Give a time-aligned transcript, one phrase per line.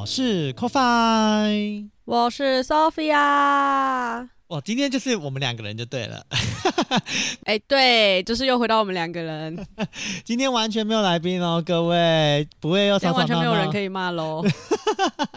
[0.00, 4.30] 我是 Coffee，我是 Sophia。
[4.50, 6.26] 哇，今天就是我们两个人就对了。
[7.46, 9.66] 哎、欸，对，就是又回到我们两个人。
[10.24, 13.20] 今天完全没有来宾哦，各位，不会又吵吵闹闹。
[13.20, 14.44] 完全没有人可以骂喽。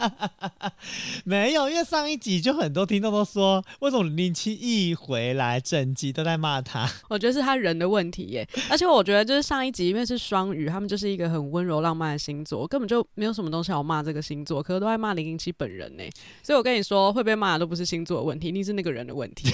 [1.24, 6.90] 没有，因为上一集就很多听众都说，为什么零七一回来整集都在骂他？
[7.08, 8.44] 我觉得是他人的问题耶。
[8.68, 16.02] 而且我觉得就是上一集因为是双鱼，他们就是一个很温柔浪漫的星座，根本就没有什么东西好骂这个星座，可是都在骂零零七本人呢。
[16.42, 19.52] 所以我跟你说，会被骂的都不是星座的问题，一定是那个人的问题。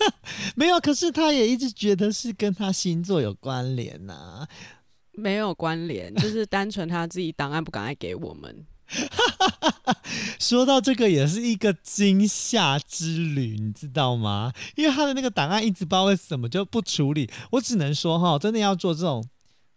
[0.54, 4.48] 没有，可是他也一直觉得是跟他星座有关联呐、啊，
[5.12, 8.66] 没有关联，就是单纯他自己档案不敢爱给我们。
[10.38, 14.52] 说到这个，也是一个惊吓之旅，你知道吗？
[14.76, 17.28] 因为他的那个档案一直不知道为什么就不处理。
[17.50, 19.22] 我只能说哈，真的要做这种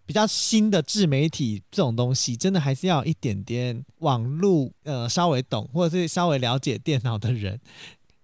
[0.05, 7.59] 比较新的自媒体这种东西，真的还是要有一点点网络呃稍微懂或者是稍微了解电脑的人。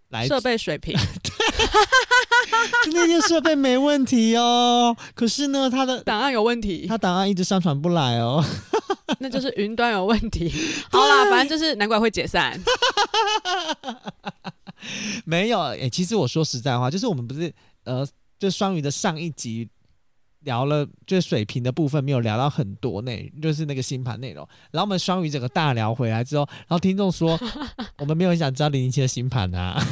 [0.10, 0.98] 来设备水平，
[2.94, 4.96] 那些 设备没问题哦。
[5.14, 8.44] 可是呢，他的档案有问题，他档案一直上传不来哦。
[9.20, 10.52] 那就是云端有问题。
[10.92, 12.60] 好啦，反正就是难怪会解散。
[15.26, 18.08] 没有，哎、欸，其实我说实在话，就是我们不是呃，
[18.40, 19.68] 就双鱼的上一集。
[20.42, 24.48] 聊了就是水平的部分，没有聊到很多内，就是那个星盘内容。
[24.72, 27.40] 然后我们双鱼整个大聊回来之后，然后听众说
[28.00, 29.82] 我们没有很想知道零零七的星盘啊。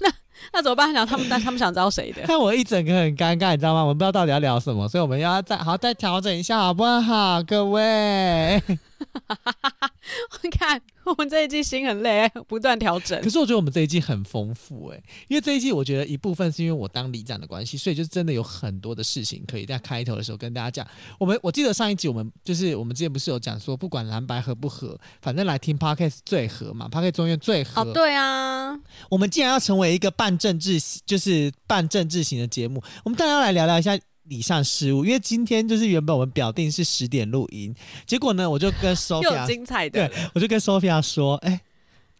[0.00, 0.12] 那
[0.52, 0.92] 那怎么办？
[0.92, 2.26] 想他们，但他们想知道谁的？
[2.26, 3.82] 看我一整个很尴尬，你知道吗？
[3.82, 8.60] 我们不知道到底要聊什么，所以我们要再好再调整一下，好不好，各位？
[10.30, 13.20] 我看我们这一季心很累，不断调整。
[13.22, 20.86] 可是我觉得我们这一季很丰富哎，因为这一季我觉得一部分是因为我当里长的关系，所以就真的有很多的事情可以在开头的时候跟大家讲。
[21.18, 27.82] 我们我记得上一集我们就是我们之前不是有讲说，不管蓝白合不合，反正来听 Podcast 最合嘛，Podcast 中院最合。
[27.82, 28.78] 哦，对啊，
[29.08, 33.98] 我们既然要成为一个半政治，就是半政治型的节目，我们当然要来聊聊一下。
[34.30, 37.74] 以上失误，因为今天就是原本我们表定是十点录音，
[38.06, 41.60] 结果呢，我就跟 Sophia 精彩的，对，我就跟 Sophia 说，哎、欸，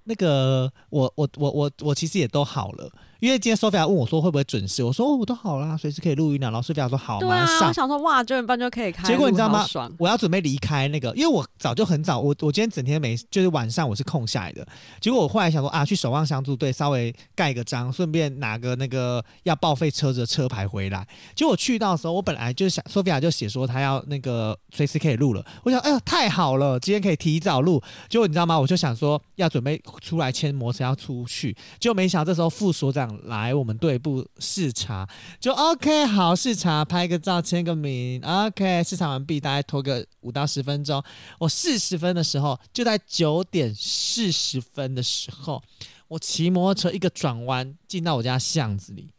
[0.05, 2.91] 那个我我我我我其实也都好了。
[3.21, 6.50] 因为今天 Sophia 问我说会不会准时，我说哦，我都好啦，随时可以录音了。
[6.50, 7.69] 然后 Sophia 说好，马上上。
[7.69, 9.06] 我想说哇，九点半就可以开。
[9.06, 9.66] 结果你知道吗？
[9.99, 14.66] 我要准备离开那个，因为我早就很早，我我今天整天没，就是晚上我是空下来的。
[15.03, 21.06] 结果我后来想说啊，去守望相助队稍微盖个章，顺便拿个那个要报废车子的车牌回来。
[21.34, 25.44] 结果我去到的时候，我本来就想 Sophia 就写说他要那个随时可以录了。
[25.62, 27.82] 我想哎呀太好了，今天可以提早录。
[28.09, 28.59] 结果你知道吗？
[28.59, 34.01] 我就想说要准备出来牵摩托车要出去，结果没想到这时候副所长来我们队。
[34.01, 35.06] 部视察
[35.39, 41.03] 就 OK，好视察，拍个照，签个名，OK，视察完毕，大概拖个五到十分钟。
[41.39, 45.62] 我四十分的时候，就在九点四十分的时候，
[46.09, 49.11] 我骑摩托车一个转弯进到我家巷子里，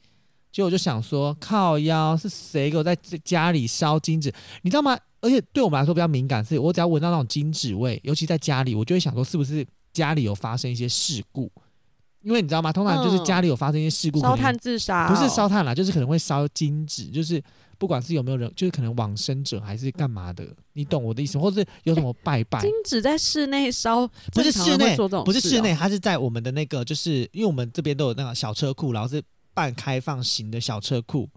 [0.52, 4.34] 就我就想说，靠腰是谁给我在家里烧金纸？
[4.64, 4.98] 你知道吗？
[5.20, 11.52] 而且对我们来说比较敏感，是我只要闻到那种金纸味，尤其在家里，我就会想说，是不是家里有发生一些事故？
[12.22, 12.72] 因为你知道吗？
[12.72, 17.42] 通常就是家里有发生一些事故，烧、嗯、炭自杀、哦，不是烧炭啦，就是可能会烧金纸，就是
[17.80, 21.40] 不管是有没有人，就是可能往生者还是干嘛的，你懂我的意思？
[21.40, 22.62] 或者是有什么拜拜？
[22.62, 29.22] 金纸在室内烧，不是室内，哦、不是室内，它是在我们的那个，就是因为我们这边都有那个小车库，然后是
[29.54, 31.28] 半开放型的小车库，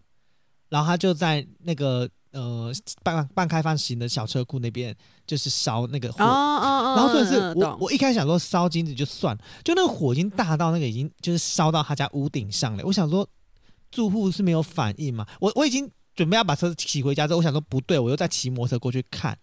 [0.69, 2.09] 然后它就在那个。
[2.35, 2.73] 呃，
[3.03, 4.95] 半半开放型的小车库那边
[5.27, 12.85] 就是烧那个火，哦哦哦、然后所以是我、嗯、我一开始想说烧金子就算，就那个火已经大到那个已经就是烧到他家屋顶上了。
[12.85, 13.27] 我想说
[13.91, 19.39] 住户是没有反应嘛，我我已经准备要把车子骑回家之后，我想说不对，我又再骑摩托车过去看，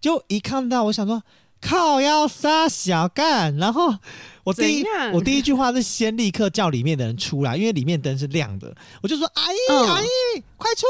[0.00, 1.22] 就一看到我想说。
[1.60, 3.94] 靠腰杀小干，然后
[4.44, 10.06] 我第一我第一句话是先立刻叫里面的人出来，因为里面灯是亮的，我就说阿姨、嗯、阿姨
[10.56, 10.86] 快出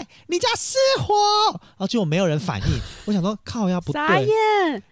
[0.00, 1.14] 来，你家失火，
[1.52, 4.82] 然后结果没有人反应，我想说靠腰不对，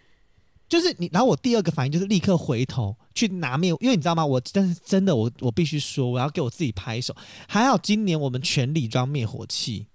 [0.68, 4.24] 就是你，然后我第二个反应就是立刻回头去拿灭，因为你知道吗？
[4.24, 7.14] 我但是真的我我必须说，我要给我自己拍手，
[7.48, 9.86] 还好今年我们全里装灭火器。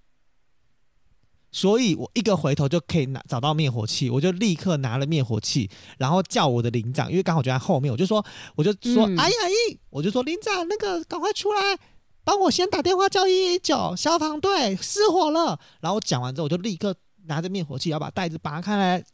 [1.52, 8.24] 所以我一个回头就可以拿找到灭火器，我就立刻拿了灭火器，然后叫我的领长，因为刚好就在后面，我就说，
[8.56, 9.36] 我就说，哎呀
[9.68, 11.78] 咦，我就说领长，那个赶快出来，
[12.24, 15.60] 帮我先打电话叫一一九消防队失火了。
[15.80, 16.94] 然后我讲完之后，我就立刻
[17.26, 19.04] 拿着灭火器，要把袋子拔开来，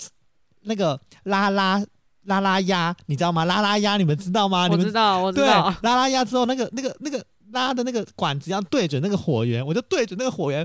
[0.62, 1.84] 那个拉拉
[2.22, 3.44] 拉拉压，你知道吗？
[3.46, 4.68] 拉拉压，你们知道吗？
[4.68, 5.74] 你们知道，我知道。
[5.82, 10.64] 拉拉压之后，那个那个那个拉的那个管子要对准那个火源，我就对准那个火源。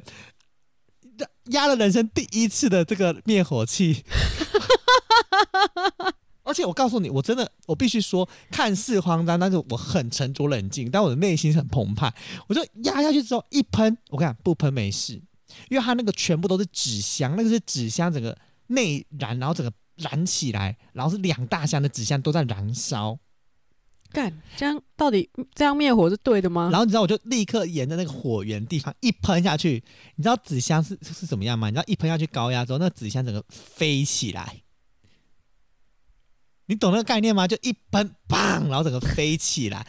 [1.52, 4.04] 压了人生第一次的这个灭火器，
[6.44, 12.14] 而且我告诉你，我真的，我必须说，看似慌张，但是我很沉着冷静，但我的内心很澎湃。
[12.48, 15.14] 我就压下去之后一喷，我看不喷没事，
[15.70, 18.38] 因为它那个全部都是纸箱，那个是纸箱整个
[18.68, 23.18] 内燃，然后整个燃起来，然后是两大箱的纸箱都在燃烧。
[24.14, 26.70] 干，这样到底这样灭火是对的吗？
[26.72, 29.84] 然后你知道，我就立刻沿着那个火源地方一喷下去，
[30.16, 31.68] 你知道纸箱是是怎么样吗？
[31.68, 34.62] 你知道一喷下去高压之后，那纸箱整个飞起来，
[36.68, 37.48] 你懂那个概念吗？
[37.48, 39.80] 就一喷，砰，然后整个飞起来，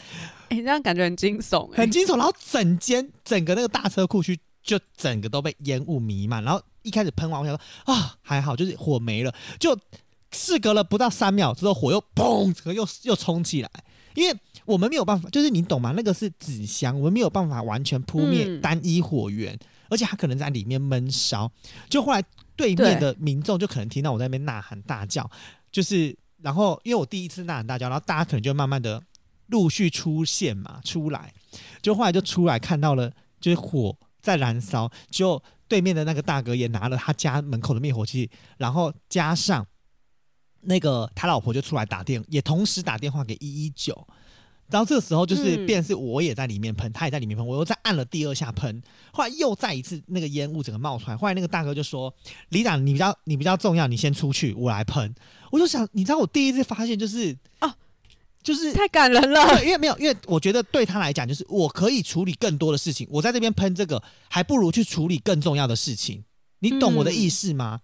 [0.48, 2.16] 哎、欸，这样感觉很惊悚、欸，很惊悚。
[2.16, 6.42] 然后整间整个那个大车库区就整个都被烟雾弥漫。
[6.42, 9.34] 然后一开始喷完，我想说啊，还好，就是火没了。
[9.60, 9.78] 就
[10.32, 13.70] 事隔了不到三秒之后，火又砰，整个又又冲起来。
[14.14, 15.92] 因为我们没有办法，就是你懂吗？
[15.96, 19.58] 那个是纸箱，我们没有办法完全扑灭单一火源，嗯、
[19.90, 21.50] 而且它可能在里面闷烧。
[21.88, 22.22] 就后来
[22.56, 25.28] 对面的民众就可能听到我在那边呐喊大叫，
[25.70, 29.02] 就是然后因为我第一次呐喊大叫，然后大家可能就慢慢的
[29.48, 31.32] 陆续出现嘛，出来，
[31.82, 39.66] 就后来就出来看到了，就是火在燃烧，就对面的那个大哥也拿了他家门口的灭火器，然后加上。
[40.64, 44.06] 那个他老婆就出来打电，也同时打电话给一一九，
[44.70, 48.82] 然后这个时候就是变成是我也在里面喷，嗯、他也在里面喷，我又再按了第二下喷，
[49.12, 52.12] 后来又再一次那个烟雾整个冒出来，后来那个大哥就说
[52.48, 55.14] ：“李长，你比较你比较重要，你先出去，我来喷。”
[55.52, 57.76] 我就想，你知道我第一次发现就是啊，
[58.42, 66.24] 就是太感人了，因为没有，因为我觉得对他来讲，就是我可以处理更多的事情，我在这边喷这个，还不如去处理更重要的事情，
[66.60, 67.80] 你懂我的意思吗？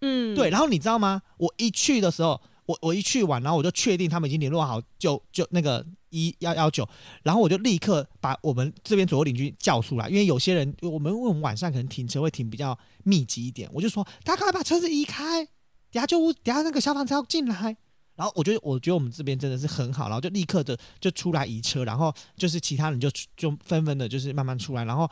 [0.00, 1.22] 嗯，对，然后你知道吗？
[1.36, 6.88] 我一去的时候，我我一去完，然后我就确定他们已经联络好，就就那个一幺幺九，
[7.22, 15.44] 然后我就立刻把我们这边左右邻居叫出来，因为有些人我们因为我们晚上可能停车会停比较密集一点，我就说大家赶快把车子移开，
[15.92, 17.76] 等下就等下那个消防车要进来，
[18.16, 25.10] 然后我觉得我觉得我们这边真的是很好，然后就立刻的就出来移车，然后就是其他人就就纷纷的就是慢慢出来，然后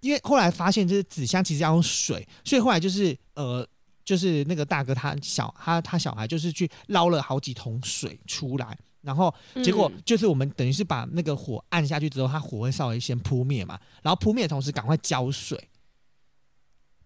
[0.00, 3.66] 因为后来发现就是纸箱其实要用水，所以后来就是呃。
[4.08, 9.32] 就是那个大哥他小他他小孩就是去捞了好几桶水出来，然后
[9.62, 15.62] 结果就是我们等于是把那个火按下去之后，它火会稍微先扑灭嘛，然后扑灭的同时赶快浇水，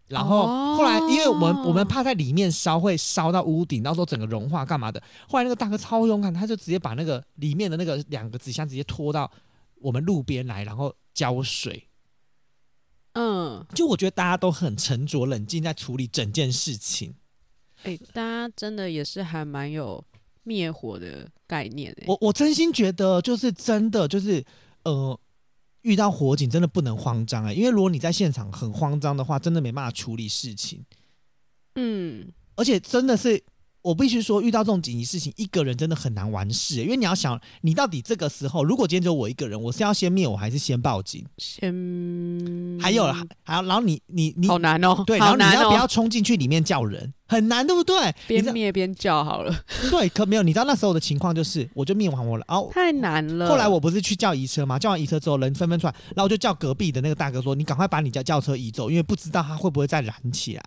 [0.06, 0.46] 然后
[0.76, 9.28] 后来因为我们我们怕在里面烧会烧到屋顶，到时候整个融化干嘛的，后来那个大哥超勇敢，他就直接把那个里面的那个两个纸箱直接拖到
[9.80, 11.88] 我们路边来，然后浇水。
[13.14, 17.14] 嗯，就我觉得大家都很沉着冷静在处理整件事情。
[17.82, 20.02] 哎、欸，大家真的也是还蛮有
[20.42, 22.04] 灭火的概念的。
[22.06, 24.44] 我我真心觉得，就是真的，就是
[24.84, 25.18] 呃，
[25.82, 30.84] 遇到火警真的不能慌张哎，因为如果你在现场很慌张的话，真的没办法处理事情。
[31.74, 33.42] 嗯，而且真的是。
[33.82, 41.26] 我必须说，遇到这种紧急事情，一个人真的很难完事，因为你要想，你到底这个时候，如果今天只有我一个人，我是要先灭我还是先报警？
[41.38, 43.04] 先，还有
[43.42, 47.12] 还有，然后你你你，好难哦，对，然后你要不要冲进去里面叫人？
[47.26, 48.14] 很难，对不对？
[48.28, 49.64] 边灭边叫好了。
[49.90, 53.48] 对，可没有，你知道那时候的情况就是，我就灭完我了，然后太难了。
[53.48, 54.78] 后来我不是去叫移车吗？
[54.78, 60.62] 叫完移车之后，人纷纷出来，然后我就叫隔壁的那个大哥说：“你赶快把你家轿车移走，因为不知道他会不会再燃起来。”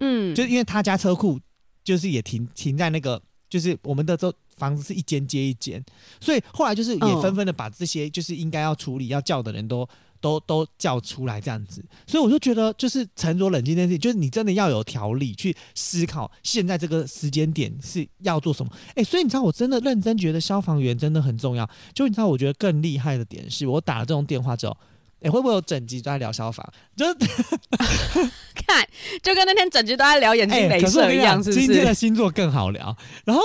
[0.00, 1.38] 嗯，就因为他家车库。
[1.82, 5.82] 就是也停停在那个，就是我们的这房子是一间接一间，
[6.20, 9.88] 所以后来就是也纷纷的把这些就是应该要处理要叫的人都
[10.20, 18.70] 都都叫出来这样子，所以我就觉得就是沉着冷静这件事情，就是你真的要有条理去思考现在这个时间点是要做什么。
[18.94, 21.68] 哎，所以你知道我真的认真觉得消防员真的很重要。
[21.94, 24.76] 就你知道我觉得更厉害的点是我打了这种电话之后。
[25.22, 26.66] 哎，会不会有整集都在聊消防？
[26.96, 27.14] 就是
[28.66, 28.86] 看，
[29.22, 31.66] 就跟那天整集都在聊眼睛镭射一样，是不是？
[31.66, 32.96] 今天的星座更好聊。
[33.24, 33.42] 然后，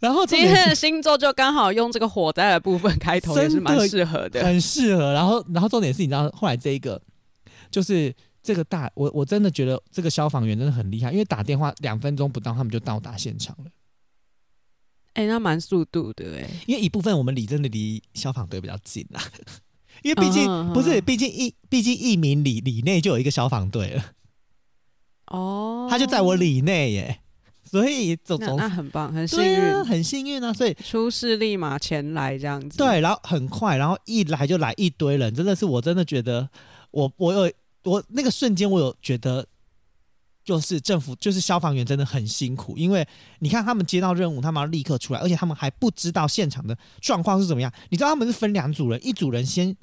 [0.00, 5.12] 然后今天的星座就刚好用这个火灾的部分开头，也是蛮适合的，很适合。
[5.12, 7.00] 然后，然后重点是你知道，后来这一个
[7.70, 13.70] 就是这个大，我我真的觉得这个消防员真的很厉害，因为打电话两分钟不到，他们就到达现场了。
[15.14, 19.22] 哎，那蛮速度的哎，因为一部分我们离真的离消防队比较近啊。
[20.04, 24.04] 因为毕竟、嗯、不是，毕竟一毕竟一名里里内就有一个消防队了。
[25.28, 27.20] 哦，他就在我里内耶，
[27.64, 30.52] 所以总总那很棒，很幸运、啊，很幸运啊！
[30.52, 32.76] 所以出事立马前来这样子。
[32.76, 36.46] 对，然后很快，然后一来就来一堆人，真的是我真的觉得
[36.90, 37.52] 我我有
[37.84, 39.46] 我那个瞬间我有觉得。
[40.44, 43.08] 就是政府，就是消防员真的很辛苦，因为
[43.38, 47.72] 你看他们接到任务，他们要立刻出来，而且他们还不知道现场的状况是怎么样。
[47.88, 49.74] 你知道他们是分两组人，一组人先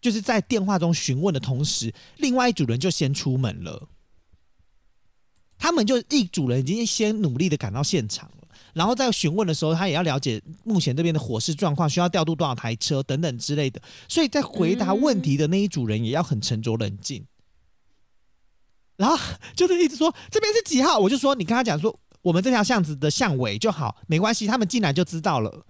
[0.00, 3.88] 就是在电话中询问的同时，另外一组人就先出门了。
[5.58, 13.80] 他们就一组人已经先努力的赶到现场了，然后在询问的时候，他也要了解目前这边的火势状况，需要调度多少台车等等之类的。
[14.06, 17.24] 所以在回答问题的那一组人也要很沉着冷静。
[18.96, 19.18] 然后
[19.54, 25.66] 就是一直说这边是几号，我就说你跟他讲说我们这条巷子的巷尾就好，没关系，他们进来就知道了。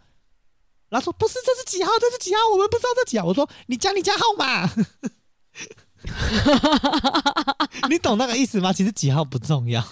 [0.88, 1.90] 然后说不是，这是几号？
[2.00, 2.40] 这是几号？
[2.52, 3.24] 我们不知道这几号。
[3.24, 4.70] 我说你讲你家号码，
[7.88, 8.72] 你懂那个意思吗？
[8.72, 9.84] 其实几号不重要。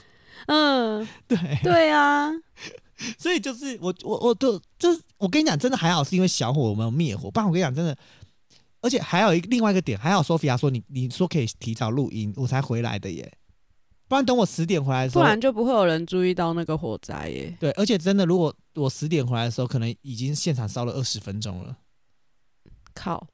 [0.47, 2.31] 嗯，对对啊，
[3.19, 7.97] 所以就是我我我都就是我跟你讲，真的还好是因为小火我们有灭火，不然我跟你讲真的。
[8.81, 13.33] 而且还有一另外一个点，还好 Sophia 说你你说可以提早录音，我才回来的耶。
[14.07, 17.57] 不然等我十点回来的时候，不然就不会有人注意到那个火灾耶。
[17.59, 21.77] 对，而且真的，如果我十点回来的时候，可能已经现场烧了二十分钟了。
[22.95, 23.27] 靠！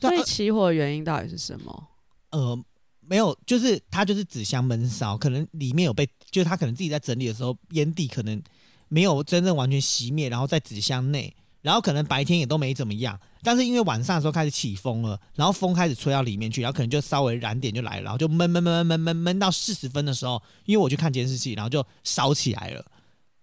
[0.00, 1.88] 所以起火的原因到底是什么？
[2.30, 2.58] 呃，
[3.00, 8.42] 没有，就是它就是纸箱闷烧，可能里面有被，就是他可能自己在整理的时候，烟蒂可能
[8.88, 11.34] 没有真正完全熄灭，然后在纸箱内。
[11.62, 22.84] 然后可能白天也都没怎么样，但是因为晚上的时候开始起风了，然后风开始吹到里面去，然后可能就稍微燃点就来了，然后就闷闷闷闷闷闷闷到四十分的时候，因为我去看监视器，然后就烧起来了。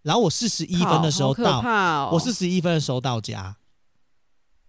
[0.02, 3.56] 然后我四十一分的时候到，哦、我四十一分的时候到家。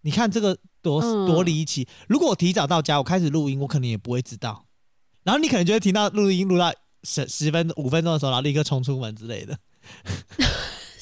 [0.02, 1.88] 你看这个多多离奇！
[2.06, 4.66] 如果我提早到家，我开始录音，我可能也不会知道。
[5.24, 6.72] 然后你可能就会听到录音录到
[7.02, 9.58] 十十分五分钟的时候，然后立刻冲出门之类的。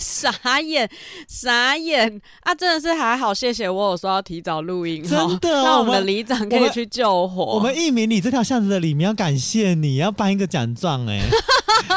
[0.02, 0.88] 傻眼，
[1.28, 2.54] 傻眼啊！
[2.54, 7.44] 真的是还好，谢谢我有说要提早录音，真的， 那我们的里长可以去救火。
[7.44, 11.22] 我们一鸣里这条巷子的里面要感谢你，要颁一个奖状哎，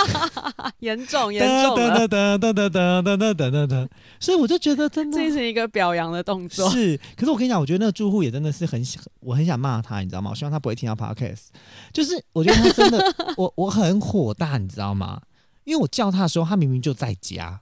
[0.80, 3.88] 严重严重了，噔噔噔噔噔噔噔噔噔噔，
[4.20, 6.70] 所以我就觉得真的这是一个表扬的动作。
[6.70, 10.30] 是，可是我跟你讲，我觉得那个住户也真的是很想，我很想骂他，你知道吗？
[10.32, 11.48] 我希望他不会听到 podcast，
[11.92, 15.22] 就是我觉得他真的， 我我很火大，你知道吗？
[15.64, 17.60] 因为我叫他的时候，他明明就在家。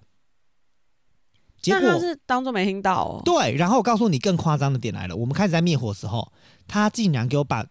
[1.64, 3.22] 结果他是当做没听到哦。
[3.26, 5.16] 对，然后我告诉你更夸张的点来了。
[5.16, 6.32] 我们开始在灭火的时候，
[6.68, 7.66] 他竟然给我把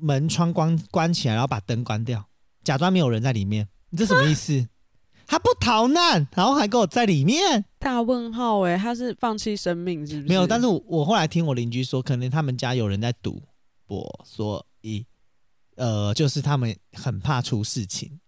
[0.00, 2.24] 门窗关关起来，然后把灯关掉，
[2.64, 3.68] 假装没有人在里面。
[3.90, 4.66] 你这什么意思？
[5.24, 7.64] 他不逃难，然后还给我在里面？
[7.78, 10.28] 大问号哎，他是放弃生命是不是？
[10.28, 13.40] 没有，但是我我后来听我邻居说，可能他们家有人在赌
[13.86, 15.06] 博，所以
[15.76, 18.18] 呃，就是他们很怕出事情。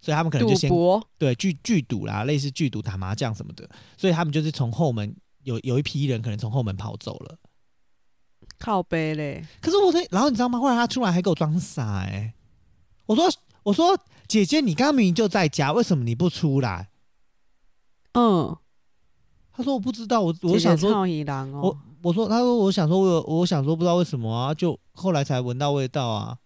[0.00, 0.70] 所以他们可能就先
[1.18, 7.36] 对聚聚赌啦，类似聚赌打麻将什么的，所以他们就是从后门有有一批人可能从后门跑走了，
[8.58, 9.44] 靠背嘞。
[9.60, 10.58] 可是我说，然后你知道吗？
[10.58, 12.34] 后来他出来还给我装傻哎、欸，
[13.06, 13.30] 我说
[13.62, 16.88] 我说姐姐，你刚刚明明就在家，为什么你不出来？
[18.12, 18.56] 嗯，
[19.52, 26.38] 他说我不知道，我我想说，姐姐哦、我我说他说我想说我我想说不知道为什么啊，就后来才闻到味道啊。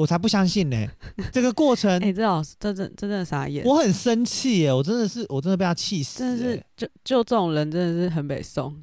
[0.00, 0.90] 我才不相信呢、欸！
[1.30, 3.62] 这个过程，哎、欸，这老师真真真的傻眼。
[3.66, 4.72] 我很生气耶！
[4.72, 6.20] 我真的是，我真的被他气死。
[6.20, 8.74] 真的是，就就这种人真的是很北宋，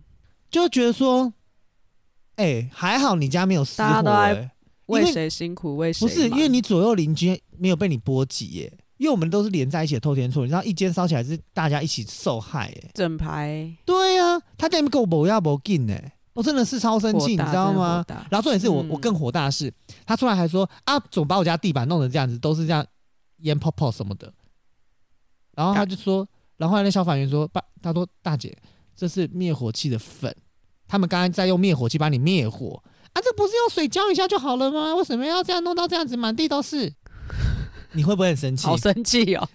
[0.52, 1.34] 就觉得说，
[2.36, 4.52] 哎、欸，还好你家没有失火、欸，大家都在
[4.86, 6.06] 为谁辛苦为谁？
[6.06, 13.76] 不是因为你左右邻居没有被你波及耶，因为我们都是连在一起的透天厝，你知道一间烧起来是大家一起受害耶，整排。
[13.84, 16.00] 对呀、啊，他在那边给我不要不进呢。
[16.38, 18.06] 我真的是超生气，你知道吗？
[18.30, 19.74] 然后重点是我，嗯、我更火大的是，
[20.06, 22.86] 他出来还说啊，总把我家地板弄成这样子，都是这样
[23.38, 24.32] 烟泡泡什么的。
[25.56, 26.28] 然后他就说，
[26.58, 28.56] 然后后来那消防员说，爸，他说大姐，
[28.96, 30.32] 这是灭火器的粉，
[30.88, 34.94] 他们刚刚在用灭火器把你灭火啊，这不是用水浇一下就好了吗？
[34.94, 36.94] 为什么要这样弄到这样子，满地都是？
[37.94, 38.68] 你会不会很生气？
[38.68, 39.50] 好生气哦！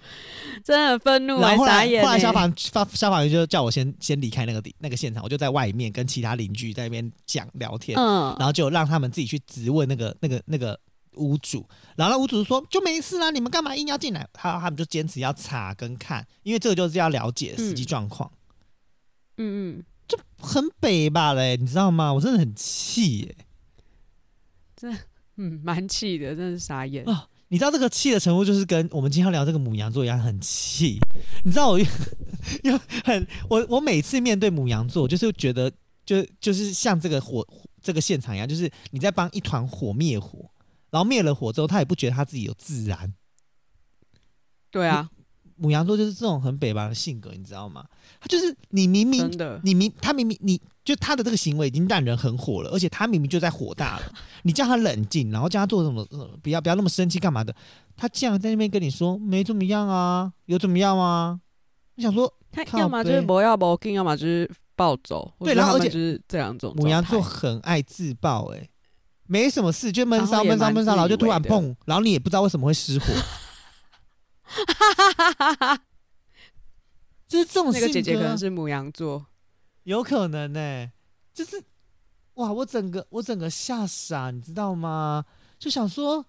[0.64, 1.88] 真的很愤怒，然后后来，
[2.18, 10.78] 消防消消防员就叫我先先离开那个地那个现场，我就在外面跟其他邻居在那边讲聊天，嗯，然后就让他们自己去质问那个那个那个
[11.16, 11.66] 屋主，
[11.96, 14.26] 然后那屋主说就没事啦，你们干嘛硬要进来？
[14.32, 18.30] 他他们就坚持要查跟看，因为这个就是要了解实际状况，
[19.36, 22.12] 嗯嗯，就很北吧嘞，你知道吗？
[22.12, 23.36] 我真的很气耶，
[24.76, 24.90] 这
[25.36, 27.28] 嗯蛮气的，真的是傻眼啊。
[27.52, 30.98] 你知道这个气的程度，就是跟我们今天聊这个母羊座一样，很气。
[31.44, 31.78] 你知道我
[32.64, 35.70] 又很我我每次面对母羊座，就是觉得
[36.06, 37.46] 就就是像这个火
[37.82, 40.50] 这个现场一样，就是你在帮一团火灭火，
[40.88, 43.12] 然后灭了火之后，他也不觉得他自己有自燃。
[44.70, 45.10] 对啊，
[45.62, 47.84] 牡羊座就是这种很北吧的性格，你知道吗？
[48.20, 49.30] 他就是你明明
[49.62, 56.04] 你明他明明你就他的这个行为已经让人很火了，而且他明明就在火大了， 你叫他冷静，然后叫他做什么，
[56.42, 57.54] 不要不要那么生气干嘛的？
[57.96, 61.40] 他竟然在那边跟你说没怎么样啊，有怎么样吗？
[61.94, 65.32] 你想说，他要么就是不要不要么就是暴走。
[65.38, 66.74] 对，然后而且就是这两种。
[66.76, 68.68] 母羊座很爱自爆、欸，哎，
[69.26, 73.06] 没什么事就闷烧闷烧闷烧，然后就突然砰，然后你也不知道为什么会失火。
[74.52, 75.82] 哈哈哈哈哈！
[77.26, 79.26] 就是这种那个姐姐可能是母羊座，
[79.84, 80.92] 有可能呢、欸。
[81.32, 81.62] 就是
[82.34, 85.24] 哇，我整个我整个吓傻，你知道吗？
[85.58, 86.26] 就想说，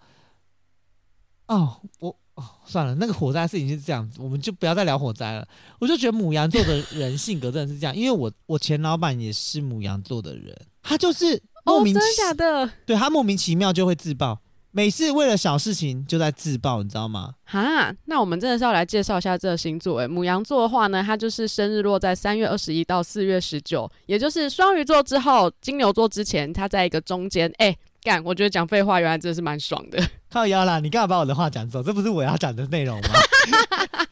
[1.48, 5.46] 哦，我哦算了，那个火灾事情是这样子，我们就不要再聊火灾了。
[5.80, 12.74] 我就觉得母羊座的人性格真的是这样，因为我我前老板也是母羊座的人，他就是莫名其妙、哦、真的假的？
[12.86, 14.40] 对，他莫名其妙就会自爆。
[14.76, 17.36] 每次为了小事情就在自爆，你知道吗？
[17.46, 20.00] 哈，那我们真的是要来介绍一下这个星座。
[20.00, 27.48] 诶，母羊座的话呢，它就是生日落在三月二十一到四月十九，也就是双鱼座之后，金牛座之前，它在一个中间。
[27.60, 30.04] 诶，干，我觉得讲废话原来真的是蛮爽的。
[30.32, 31.84] 靠腰啦，你干嘛把我的话讲走？
[31.84, 33.10] 这不是我要讲的内容吗？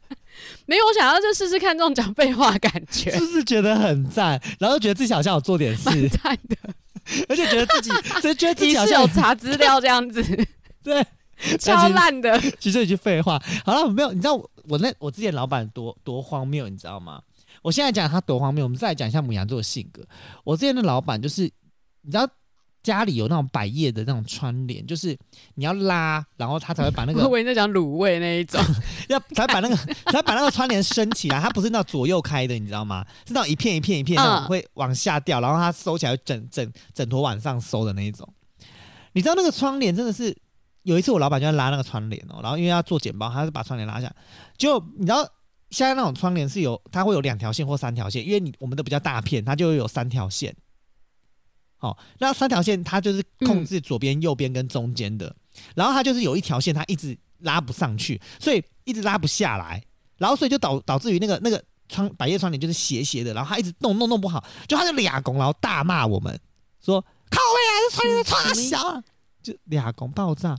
[0.68, 4.40] 没有，我想要就试试看这种讲废话的感觉，是不是觉得很赞？
[4.60, 6.56] 然后觉得自己好像有做点事，赞的。
[7.28, 7.90] 而且觉得自己，
[8.22, 10.24] 就觉得自己好像有查资料这样子，
[10.84, 11.06] 对，
[11.60, 12.40] 超烂的。
[12.60, 13.42] 其实一句废话。
[13.66, 17.22] 好了，没有，你知道我我那我之前老板多多荒谬，你知道吗？
[17.62, 20.04] 我现在讲他多荒谬，我们再来讲一下母羊座的性格。
[20.44, 21.44] 我之前的老板就是，
[22.02, 22.28] 你知道。
[22.84, 25.16] 家里有那种百叶的那种窗帘，就是
[25.56, 27.22] 你要拉，然后他才会把那个。
[27.28, 28.60] 我以为在讲卤味那一种，
[29.10, 29.76] 要才把那个
[30.12, 33.06] 才把那个窗帘升起来，它不是那种左右开的，你知道吗？
[33.28, 38.28] 是那种一片一片一片那种会往下掉，然后它收起来整整整坨往上收的那一种。
[39.14, 40.36] 你知道那个窗帘真的是
[40.84, 44.12] 有一次我老板就在拉那个窗帘哦，然后因为要做简报，他是把窗帘拉下，
[44.58, 45.24] 就你知道
[45.70, 50.56] 现在那种窗帘是有它会有两条线或三条线，因为你我们的比较大片，它就会有三条线。
[51.82, 55.36] 哦，那三条线它就是控制左边、右边跟中间的，嗯、
[55.76, 59.84] 然后它就是有一条线它一直拉不上去，所以一直拉不下来，
[60.18, 66.40] 然后所以就导导致于那个那个窗百叶窗帘就是斜斜的，然后它一直弄弄弄不好，就他就俩拱，然后大骂我们
[66.86, 69.04] 说靠位啊，这窗帘太小了，
[69.42, 70.50] 就俩拱爆炸，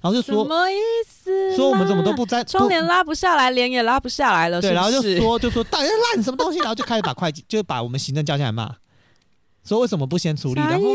[0.00, 1.56] 然后就说什么意思？
[1.56, 8.74] 说我们怎么都不在窗帘拉不下来，帘也拉不下来了，对，是是然后就说就说到底烂什么东西，然后就开始把会计就把我们行政叫下来骂。
[9.64, 10.60] 说为什么不先处理？
[10.60, 10.86] 然后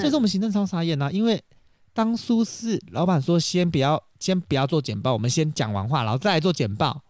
[0.00, 1.10] 这是我们行政超傻眼啊！
[1.10, 1.42] 因为
[1.92, 7.02] 当初是老板说先不要，先不要做简报，我们先讲完话，然后再来做简报。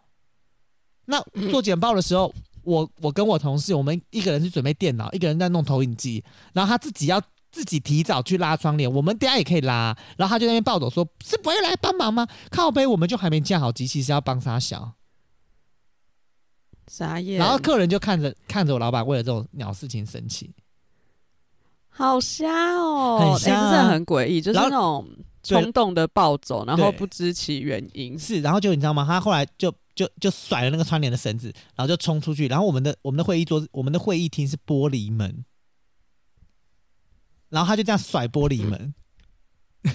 [1.07, 1.21] 那
[1.51, 7.21] 做简报的时候，我我跟我同事，我们一个人去准备电脑，一个人在弄投影机，然后他自己要
[7.51, 9.97] 自己提早去拉窗帘，我们等下也可以拉。
[10.17, 14.93] 然后他就在那边暴走说：“是不会来帮忙吗？”靠背，我们就还没架好机器，是要帮他小。
[16.87, 17.39] 傻眼。
[17.39, 20.55] 然后客人就看着看着我老板为了这种鸟事情生气。
[21.91, 25.07] 好瞎哦，很瞎、啊欸，真的很诡异，就是那种
[25.43, 28.19] 冲动的暴走，然后不知其原因。
[28.19, 29.05] 是，然后就你知道吗？
[29.05, 32.47] 他后来就就就甩了那个窗帘的绳子，然后就冲出去。
[32.47, 35.45] 然后我们的我们的会议桌，我们的会议厅是玻璃门，
[37.51, 38.95] 然后他就这样甩玻璃门。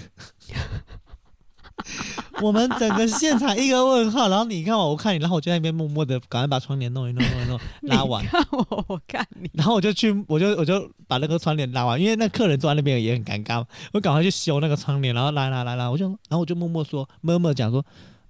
[2.42, 8.24] 我们整个现场一个问号，然后你看我，我看你，然后我就在那边默默的赶快把窗帘弄一弄，弄一弄， 拉完。
[8.24, 9.50] 你看我，我看你。
[9.54, 17.84] 然后我就去，我就我就把那个窗帘拉完，因为那客人坐在那边也很尴尬，我赶快去修那个窗帘，然后拉拉拉拉，我就然后我就默默说，默默讲说。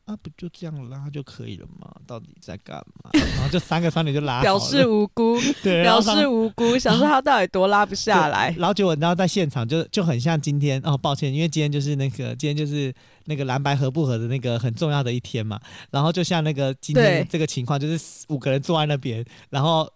[0.06, 1.92] 啊，不就这样拉就可以了吗？
[2.06, 3.10] 到底在干嘛？
[3.14, 8.54] 然后就三个窗帘就拉，表示无辜，对， 表示无辜，想说他到底多拉不下来。
[8.56, 12.94] 然后结果，然后在现场就就很像今天哦，抱歉，因为今天就是那个今天就是
[13.26, 15.60] 那个蓝白合不合的那个很重要的一天嘛。
[15.92, 19.88] 然后就像那个今天这个情况，就是五个人坐在那边，然后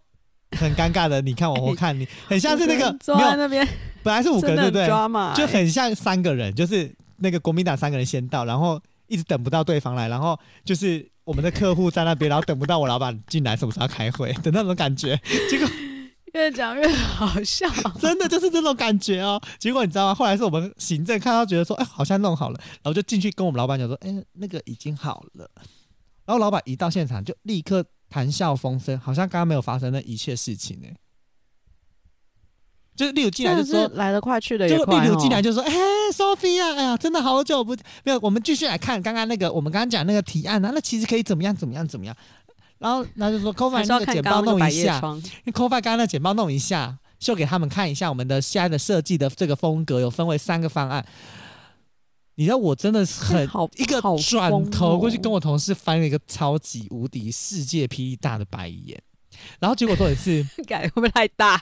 [0.58, 3.68] 很尴尬的，你看我， 我看你，很像是那个坐在那边，
[4.04, 5.36] 本来是五个人，对不对？
[5.36, 8.82] 就很像三个人，就是那个国民党三个人先到，然后。
[9.12, 15.20] 一直等不到对方来，然后就是我们的客户在那边，然后等不到我老板进来，什么时候要开会的那种感觉。
[15.50, 15.68] 结果
[16.50, 17.70] 越讲越好笑，
[18.02, 19.40] 真的就是这种感觉哦。
[19.60, 20.16] 结果你知道吗？
[20.16, 25.50] 后来是我们行政看到觉得说，哎，好像弄好了，然后就进去跟我们老板讲说，哎，那个已经好了。
[26.26, 30.88] 然后老板一到现场就立刻谈笑风生，好像刚刚没有发生那一切事情呢。
[32.96, 35.72] 就是例如进来就说来得快去的也快，就例如进来就说，哎
[36.12, 42.14] ，Sophia，哎呀，真的好久不没有，我们继续来看刚刚那个我们刚刚讲那个提案啊，那其实可以怎么样怎么样怎么样，
[42.80, 51.06] 然后他就说 Coffee 那个简报弄一下，因为 Coffee 刚刚那剪报弄一下，秀给他们看一下我们的现在的设计的这个风格，有分为三个方案。
[52.36, 53.44] 你知道我真的是很
[53.76, 58.98] 一个转头过去跟我同事翻了一个超级无敌世界霹雳大的白眼，
[59.60, 61.62] 然后结果做的是 改会不会太大？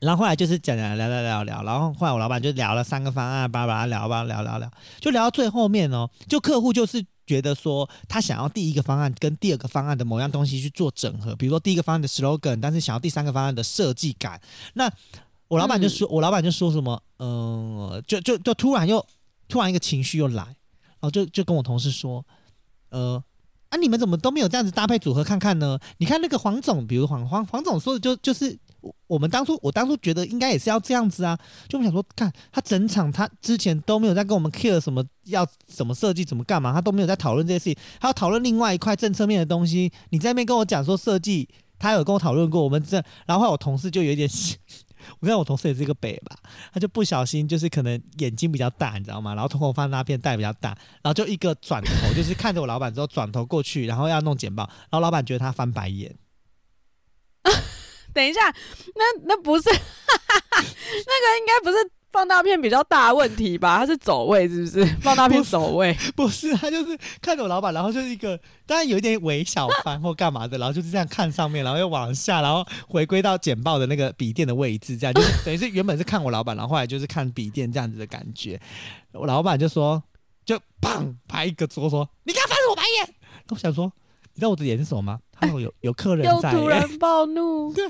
[0.00, 14.40] 然后后来就是讲讲聊聊聊聊，然后后来我老板就聊了三个方案，叭叭聊吧聊聊聊，就聊到最后面哦，就客户就是觉得说他想要第一个方案跟第二个方案的某样东西去做整合，比如说第一个方案的 slogan，但是想要第三个方案的设计感。
[14.74, 14.90] 那
[15.46, 19.06] 我老板就说，嗯、我老板就说什么，嗯，就就就突然又。
[19.50, 20.56] 突然一个情绪又来，然
[21.00, 22.22] 后就就跟我同事说，
[22.90, 23.24] 呃，
[23.70, 25.78] 啊，你们怎么都没有这样子搭配组合看看呢？
[25.96, 31.38] 你看那个黄总，比如黄黄黄总说的就就是我我们当初我当初觉得应该也是要这样子啊，
[31.68, 39.92] 就我们想说，看他整场他之前都没有在跟我们 care 什么要怎么设计怎么干嘛，他都没有在讨论这些事情，他要讨论另外一块政策面的东西。
[40.10, 44.28] 你在那边跟我讲说设计，他有跟我讨论过，我们这然后后我同事就有点。
[45.20, 46.36] 我看我同事也是一个北吧，
[46.72, 49.32] 他就不小心就是可能眼睛比较大，你知道吗？
[49.32, 50.70] 然后瞳孔放大片戴比较大，
[51.02, 56.12] 然后就一个转头，就是看着我老板之后转头过去，然后要弄简报，然后老板觉得他翻白眼。
[58.18, 58.40] 等一下，
[58.96, 61.76] 那那不是， 那个应该不是。
[62.10, 64.84] 放大片比较大问题吧，他是走位是不是？
[65.02, 78.58] 放大片走位不， 不是，他就是看着我老板，然后就是一个当然有一点微小翻或干嘛的，然后就是这样看上面，然后又往下，然后回归到简报的那个笔电的位置，这样就是 等于是原本是看我老板，然后后来就是看笔电这样子的感觉。
[79.12, 80.02] 我老板就说，
[80.46, 83.14] 就砰拍一个桌说：“你刚翻什么白眼？”
[83.50, 83.92] 我想说，
[84.38, 85.18] 你知道我的眼是什么吗？
[85.50, 87.84] 有有 有客人在，又突然暴怒， 对，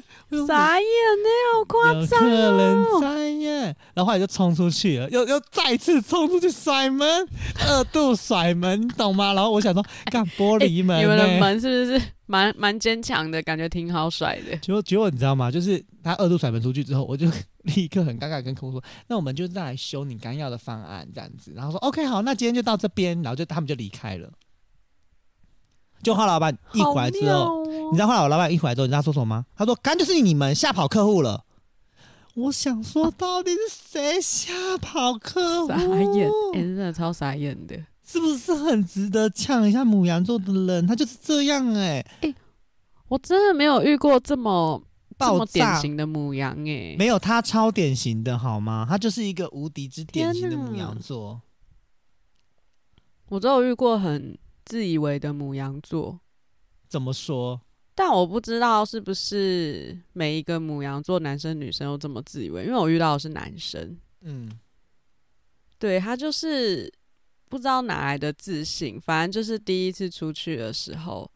[0.47, 0.89] 傻眼
[1.23, 2.31] 呢，好夸张哦！
[2.31, 7.07] 有客人在耶，然后后来就冲出去了，又又再次冲出去甩门，
[7.69, 9.35] 二度甩门，你懂吗？
[9.35, 13.43] 然后我想说，干玻璃门，你们的门是不是蛮蛮坚强的？
[13.43, 14.57] 感觉挺好甩的。
[14.57, 15.51] 结果结果你知道吗？
[15.51, 17.31] 就是他二度甩门出去之后，我就
[17.65, 24.31] 立刻很尴尬跟客户说：“那我们就再来修你刚要的方案，这样子。”然后说：“OK，好，那今天就到这边。”然后就他们就离开了。
[26.03, 29.45] 就后来老板一回来之后，哦、你知道后来我老板一回来之后，你知道他说什么吗？
[29.57, 31.45] 他说：“刚就是你们吓跑客户了。”
[32.35, 35.69] 我想说，到底是谁吓跑客户？
[35.69, 40.87] 傻眼，欸、真的超傻眼的，是不是很值得呛一下母羊座的人？
[40.87, 42.35] 他就是这样哎、欸，哎、欸，
[43.09, 44.81] 我真的没有遇过这么
[45.19, 48.87] 这么典型的母羊哎、欸，没有他超典型的好吗？
[48.89, 51.41] 他就是一个无敌之典型的母羊座。
[53.31, 54.39] 我只有遇过很。
[54.69, 56.21] 自以为的母羊座，
[56.87, 57.59] 怎么说？
[57.95, 63.97] 但我不知道是不是每一个母羊座男生女生都这么自以为，因为我遇到的是男生。
[64.21, 64.47] 嗯，
[65.79, 66.93] 对，他就是
[67.49, 71.29] 不知道哪来的自信，反正就是第一次出去的时候。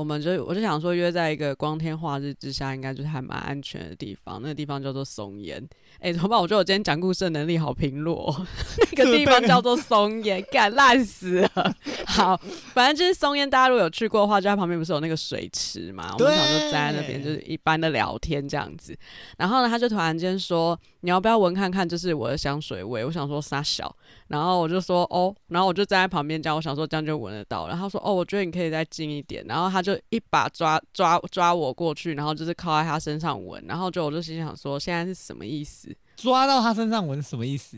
[0.00, 4.40] 我们就我就想说，约在一个光天化日之下，应该就是还蛮安全的地方。
[4.40, 5.62] 那个地方叫做松烟。
[5.96, 6.40] 哎、欸，怎么办？
[6.40, 8.46] 我觉得我今天讲故事的能力好贫弱、喔。
[8.96, 11.76] 那个地方叫做松烟，干烂死了。
[12.06, 12.34] 好，
[12.72, 13.50] 反正就是松烟。
[13.50, 16.14] 大家如果有去过的话，就在旁边不是有那个水池嘛？
[16.18, 18.96] 我们想说站在那边就是一般的聊天这样子。
[19.36, 21.88] 然后呢，他就突然间说：“你要不要闻看看？
[21.88, 23.94] 就是我的香水味。”我想说撒小。
[24.28, 27.68] 然后我就说：“哦。”然后我就站在旁边这样，我想说这样就闻得到。
[27.68, 29.98] 然后他说：“哦，我觉得你可以再近一点。”然后他就。
[30.10, 35.88] 一把抓抓抓我过去，然后就是靠在他身上闻，然后就我就心想说，现在是什么意思？
[36.16, 37.76] 抓到他身上闻什么意思？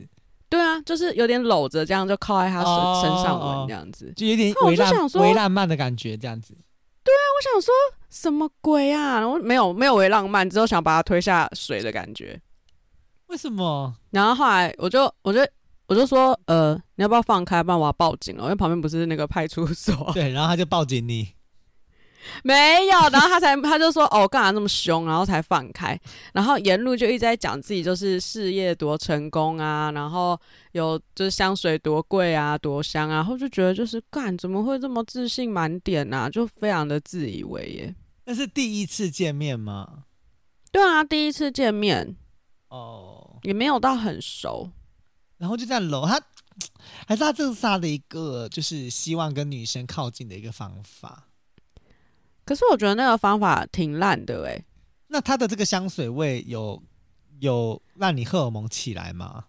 [0.49, 6.55] 对啊，就是有点搂着这样，就靠在他身、哦、身上闻这样子，就有点微浪微浪漫的感觉这样子。
[7.05, 7.75] 对啊，我想说
[8.09, 9.21] 什么鬼啊？
[9.21, 12.41] 然后没有没有为浪漫，只有想把他推下水的感觉。
[13.33, 13.95] 为什么？
[14.11, 15.41] 然后后来我就我就
[15.87, 17.63] 我就说，呃，你要不要放开？
[17.63, 19.95] 不然我要报警了，因为旁边不是那个派出所。
[20.13, 21.29] 对，然后他就报警你。
[22.45, 25.99] 没有，然后他才他就说哦，干嘛那么凶，然后才放开，
[26.35, 30.39] 然后沿路就一直在讲自己就是事业多成功啊，然后
[30.73, 37.95] 有就是香水多贵啊，多香啊，然后就觉得就是干怎么会这么自信满点啊，就非常的自以为耶。
[38.27, 40.05] 那是第一次见面吗？
[40.71, 42.15] 对啊，第一次见面
[42.73, 44.71] 哦，也没有到很熟，
[45.37, 46.19] 然后就这样搂他，
[47.07, 51.29] 还是他这是他的一个就是希望跟女生靠近的一个方法。
[52.47, 54.65] 可是我觉得那个方法挺烂的哎。
[55.09, 56.83] 那他的这个香水味有
[57.41, 59.45] 有让你荷尔蒙起来吗？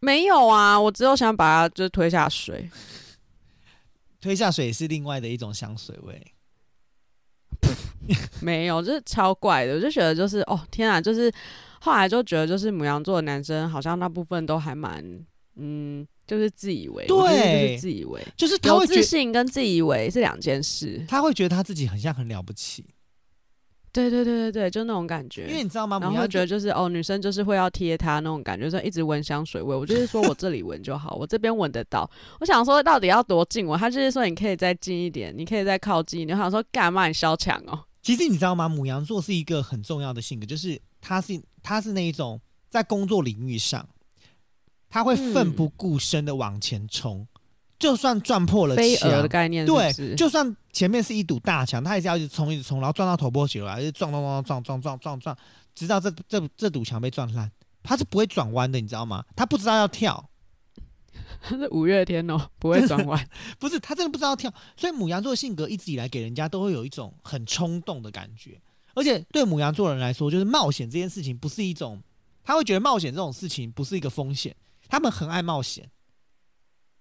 [0.00, 2.70] 没有啊，我只有想把它就推下水。
[4.20, 6.34] 推下水是另外的一种香水味。
[8.42, 9.76] 没有，就是超怪的。
[9.76, 11.32] 我就觉得就是哦天啊，就是
[11.84, 15.04] 后来就觉得就是母羊座的男生好像大部分都还蛮
[15.56, 16.06] 嗯。
[16.26, 21.04] 就是自以为，对，就是自以为，就是他自信跟自以为是两件事。
[21.06, 22.82] 他会觉得他自己很像很了不起，
[23.92, 25.46] 对对对对对，就那种感觉。
[25.48, 25.98] 因为你知道吗？
[26.00, 29.76] 然后会觉得就是哦，女生就是会要贴他那种感觉，就一直闻香水味。
[29.76, 32.10] 我就是说我这里闻就好，我这边闻得到。
[32.40, 33.76] 我想说到底要多近我？
[33.76, 36.34] 他就是说你可以再近一点，你可以再靠近一点。
[36.34, 37.84] 我想说干嘛你消强哦？
[38.00, 38.66] 其实你知道吗？
[38.66, 43.88] 母羊座是一个很重要的性格，就是他是他是那一种在工作领域上，
[44.88, 47.18] 他会奋不顾身的往前冲。
[47.22, 47.28] 嗯
[47.76, 55.36] 就算撞破了飞蛾的概念是是，对，就算前面是一堵大墙，他也是要一直冲，一直冲，然后撞到头破血流，还是撞撞撞撞撞撞撞撞，
[55.74, 57.50] 直到这这这堵墙被撞烂，
[57.82, 59.22] 他是不会转弯的，你知道吗？
[59.36, 60.30] 他不知道要跳，
[61.42, 68.58] 他是五月天哦，不会转弯， 不是他真的不知道跳，所以母羊座的性格一直以来给人家都会有一种很冲动的感觉，
[68.94, 72.00] 而且对母羊座人来说，就是冒险这件事情不是一种，
[72.42, 74.54] 他会觉得冒险这种事情不是一个风险，
[74.88, 75.88] 他们很爱冒险。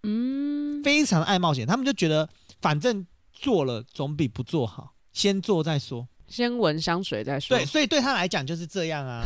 [0.04, 2.28] 嗯，非常爱冒险，他们就觉得
[2.62, 7.58] 反正做了总比不做好，先做再说，先闻香水再说。
[7.58, 9.24] 对，所以对他来讲就是这样啊，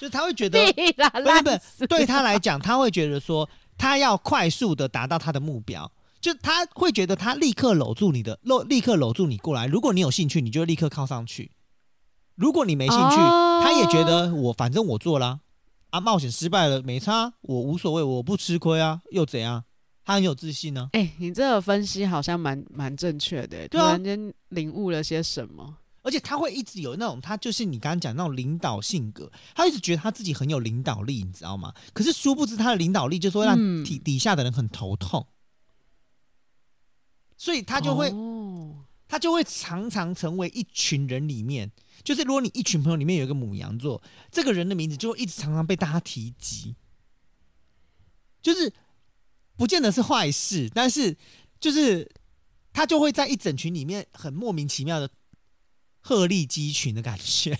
[0.00, 5.90] 就是他会觉得， 不不，对他来讲，他会觉得说，他要快速的达到他的目标，
[6.20, 9.66] 就他会觉得他立刻搂住你的，搂立刻搂住你过来。
[9.66, 11.50] 如果你有兴趣，你就立刻靠上去；
[12.42, 15.38] 如果你没兴趣，哦、他也觉得我反正我做了
[15.90, 19.62] 啊，冒险失败了没差，我无所谓，我不吃亏啊，又怎样？
[20.04, 20.90] 他很有自信呢、啊。
[20.94, 25.76] 哎、欸，你这个分析好像蛮蛮正确的，突然间领悟了些什么。
[26.02, 31.72] 而且他会一直有那种，他就是你刚刚讲那种领导性格，他一直觉得他自己很有领导力，你知道吗？
[31.92, 35.30] 可是殊不知他的领导力就是会让底底下的人很头痛，嗯、
[37.36, 38.74] 所以他就会、哦、
[39.06, 41.70] 他就会常常成为一群人里面，
[42.04, 46.74] 就是如果你一群朋友里面有一个母羊座，这个人的名字就会一直常常被大家提及，
[48.40, 48.72] 就是。
[49.54, 51.16] 不见得是坏事，但是
[51.60, 52.10] 就是
[52.72, 55.08] 他就会在一整群里面很莫名其妙的
[56.00, 57.56] 鹤立鸡群的感觉。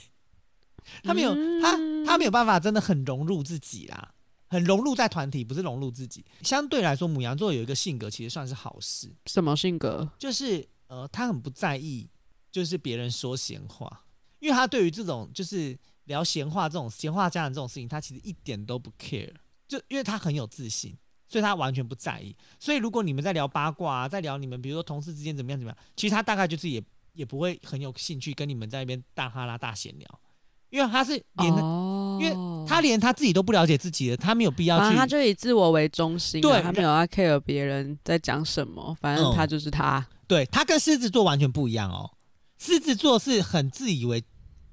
[1.04, 4.14] 他没有他他没有办法真的很融入自己啦，
[4.48, 6.24] 很融入在团体，不是融入自己。
[6.40, 9.14] 相对来说，母羊座有一个性格，其实算是好事。
[9.26, 10.10] 什么性格？
[10.18, 12.08] 就是呃，他很不在意，
[12.50, 14.06] 就是别人说闲话，
[14.42, 15.74] 因为他对于这种就是
[16.04, 19.32] 聊闲话这种闲话家常这种事情，他其实一点都不 care，
[19.66, 20.94] 就因为他很有自信。
[21.28, 22.36] 所以他完全不在意。
[22.60, 26.82] 所以如果你们在聊八卦啊，在聊你们比如说同事之间怎么样怎么样，其实他大概就是也
[27.14, 30.20] 也不会很有兴趣跟你们在那边大哈拉大闲聊，
[30.68, 40.00] 因为他是连，哦、因为他连他自己都不了解自己的，他没有必要去，他就以自我为中心，对，他没有要 care 别人在讲什么，反正他就是他。
[40.00, 42.10] 嗯、对，他跟狮子座完全不一样哦，
[42.58, 44.22] 狮子座是很自以为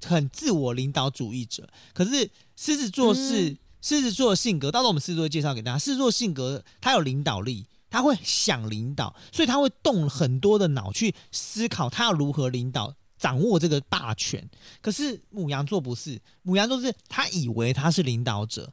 [0.06, 3.50] 很自我领导主义者，可是狮子座是。
[3.50, 5.78] 嗯狮子座的性格，到时候我们狮子座会介绍给大家。
[5.78, 14.46] 狮子座性格，他有领导力，他会想领导，所以他会动很多的脑去思考他要如何领导、掌握这个霸权。
[14.82, 18.70] 可是母羊座不是，母羊座是他以为他是领导者，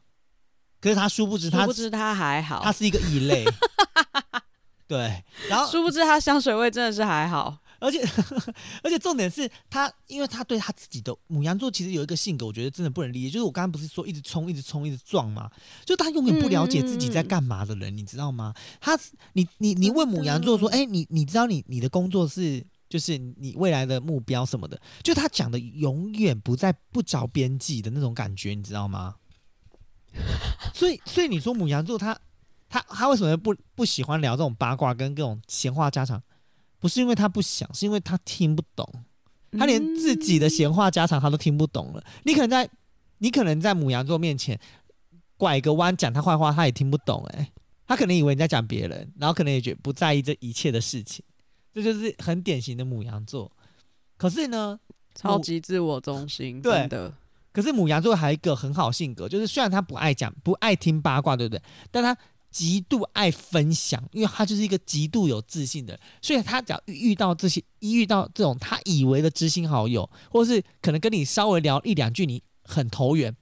[0.78, 3.46] 可是他殊不知他，殊不知他还好，他是一个异类。
[4.86, 7.56] 对，然后殊不知他香水味真的是还好。
[7.80, 8.00] 而且
[8.82, 13.30] 而且重点是他，因为他对他自己的母羊座其实有一个性格，我觉得真的不能理解。
[13.30, 15.50] 就是我刚刚不是说一直冲、一直冲、一直撞吗？
[15.84, 18.52] 就他永远不了解自己在干嘛的人，嗯、你知道吗？
[18.80, 18.98] 他，
[19.34, 24.80] 你你你问母羊座说，哎、欸，你你知道你你的工作是就是你未来的目标什么的？
[25.02, 29.16] 就他讲的永远不在不着边际的那种感觉，你知道吗？
[30.74, 32.18] 所以所以你说母羊座他
[32.68, 36.20] 他他为什么不不喜欢聊这种八卦跟各种闲话家常？
[36.80, 38.88] 不是因为他不想，是因为他听不懂，
[39.58, 42.04] 他连自己的闲话家常他都听不懂了。
[42.24, 42.68] 你可能在，
[43.18, 44.58] 你可能在母羊座面前
[45.36, 47.24] 拐个弯讲他坏话，他也听不懂。
[47.32, 47.50] 哎，
[47.86, 51.24] 他可能以为你在讲别人，然后可能也觉得不在意这一切的事情。
[51.74, 53.50] 这就是很典型的母羊座。
[54.16, 54.78] 可是呢，
[55.14, 57.12] 超级自我中心，对的。
[57.52, 61.62] 可是母羊座还有一个很好性格，就是虽然他不爱讲，不爱听八卦，对不对？
[61.90, 62.16] 但他。
[62.58, 73.32] 极度爱分享，因为他就是一个极度有自信的人，所以他只要遇到这些，一遇到这种他以为的知心好友，或是可能跟你稍微聊一两句，你很投缘。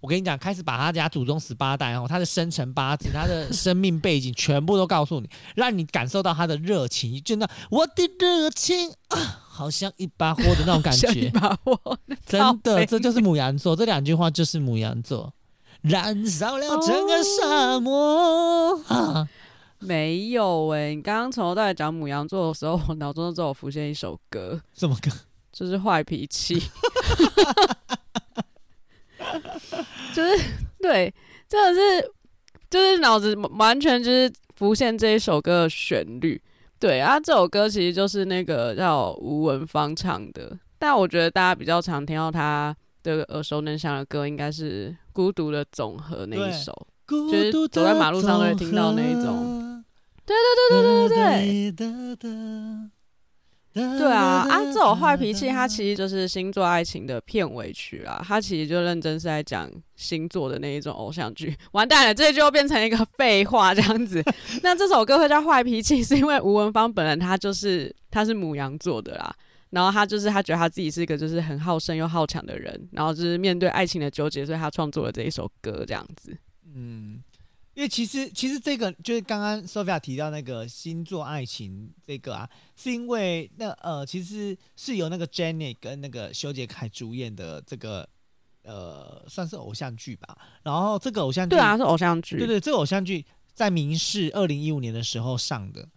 [0.00, 15.32] 我跟你讲，开始把他家祖宗十八代哦，他的生辰八字、他的生命背景全部都告诉你，让你感受到他的热情，就那我的热情啊，好像一把火的那种感觉， 一把火，真的，这就是母羊座，这两句话就是母羊座。
[15.82, 17.94] 燃烧了整个沙漠。
[17.96, 19.28] 哦啊、
[19.78, 25.10] 没有哎、欸，你刚刚从头到尾讲母羊座的时候，我脑中只有浮现一首歌，什么歌？
[25.52, 26.54] 就是坏脾气，
[30.14, 30.44] 就是
[30.80, 31.12] 对，
[31.48, 32.12] 真的是，
[32.70, 36.40] 就是脑子完全就是浮现这一首歌的旋律。
[36.78, 40.56] 对啊，这首歌其实就是那个叫吴文芳唱的。
[40.78, 49.84] 但我觉得大家比较常听到他的耳熟能详的歌，应该是《孤独的总和》那一首，就是走在马路上都会听到那一种。
[50.24, 52.30] 对对对对对对对。
[53.72, 58.20] 对啊，啊，这种坏脾气，它其实就是星座爱情的片尾曲啊。
[58.26, 61.56] 它其实就认真是在讲星座的那一种偶像剧。
[61.70, 64.20] 完蛋了，这就变成一个废话这样子。
[64.64, 69.32] 那这首歌会叫坏脾气，是因为吴文芳本人他就是他是母羊座的啦。
[69.70, 76.36] 然后他就是他觉得他自己是一个就是很好胜又好强的人，然后就是面对爱情的纠结，所以他创作了这一首歌这样子。
[76.74, 77.22] 嗯。
[77.72, 88.06] 因为其实其实这个就是刚刚 Sophia 提到那个星座爱情这个啊，是因为那呃其实是由那个 Jennie 跟那个修杰楷主演的这个
[88.64, 90.36] 呃算是偶像剧吧。
[90.64, 95.88] 然后这个偶像剧对啊是偶像剧，对对，这个偶像剧在明视二零一五年的时候上的。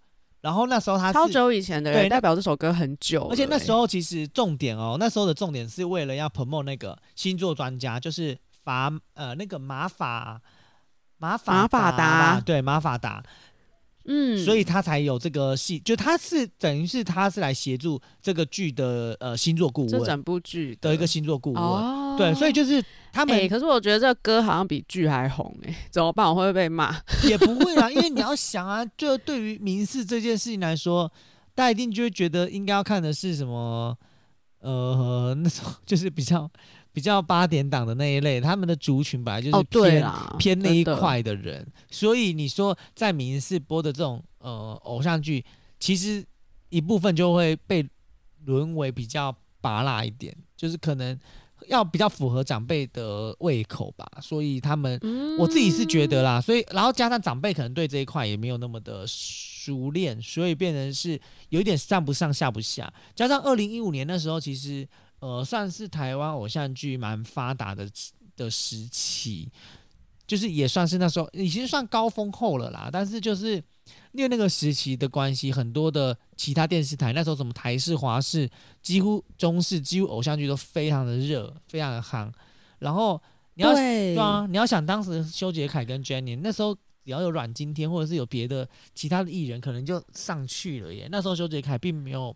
[0.44, 3.28] 然后那时候他是超久以前的人，对，代表这首歌很久。
[3.32, 10.40] 而且那时候其实重点哦，那时候的重点是为了要 promote 那个星座专家，就是法呃那个马法。
[11.20, 13.24] 马法达，对马法达，
[14.04, 23.48] 嗯，所以他才有这个戏，就他是等于是他是来协助这个剧的呃星座顾问，这整部剧的一个星座顾问，哦、对，所以就是他们、欸。
[23.48, 26.28] 可是我觉得这个歌好像比剧还红哎、欸，怎么办？
[26.28, 26.94] 我会不会被骂？
[27.24, 31.10] 也不会啊，因为你要想啊，就对于民事这件事情来说，
[31.56, 33.98] 大家一定就会觉得应该要看的是什么，
[34.60, 36.52] 呃，那种就是比较。
[36.96, 45.44] 比较八点档的那一类，他们的族群本来就是偏、哦、偏那一块的人，所以你说在民事播的这种呃偶像剧，
[45.80, 46.24] 其实
[46.70, 47.84] 一部分就会被
[48.46, 51.20] 沦为比较拔辣一点，就是可能
[51.68, 54.06] 要比较符合长辈的胃口吧。
[54.22, 62.94] 所以他们，嗯、我自己是觉得啦，所以然后加上长辈可能对这一块也没有那么的熟练，所以变成是有一点上不上下不下。
[63.16, 64.88] 加上二零一五年那时候，其实。
[65.20, 67.90] 呃，算是台湾偶像剧蛮发达的
[68.36, 69.48] 的时期，
[70.34, 72.90] 就是也算是那时候已经算高峰后了啦。
[72.92, 73.58] 但是就是
[74.14, 78.50] 因为那个时期的关系，很多的其他电视台那时候什么台视、华视，
[78.82, 82.32] 几乎中视，几乎偶像剧都非常的热，非常的夯。
[82.80, 83.22] 然后
[83.54, 91.08] 你要对，对啊，你要想当时修杰楷跟 Jennie 那时候，只要有阮经天或者是有别的其他的艺人，可能就上去了耶。
[91.12, 92.36] 那时候修杰楷并没有。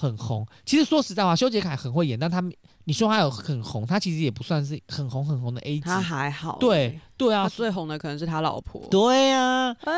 [0.00, 2.40] 很红，其实说实在话，修杰楷很会演，但他
[2.84, 6.56] 你说他有很红，他其实也不算是很红很红的 A 级，他还好。
[6.60, 8.86] 对对啊，最红的可能是他老婆。
[8.92, 9.96] 对啊，哎，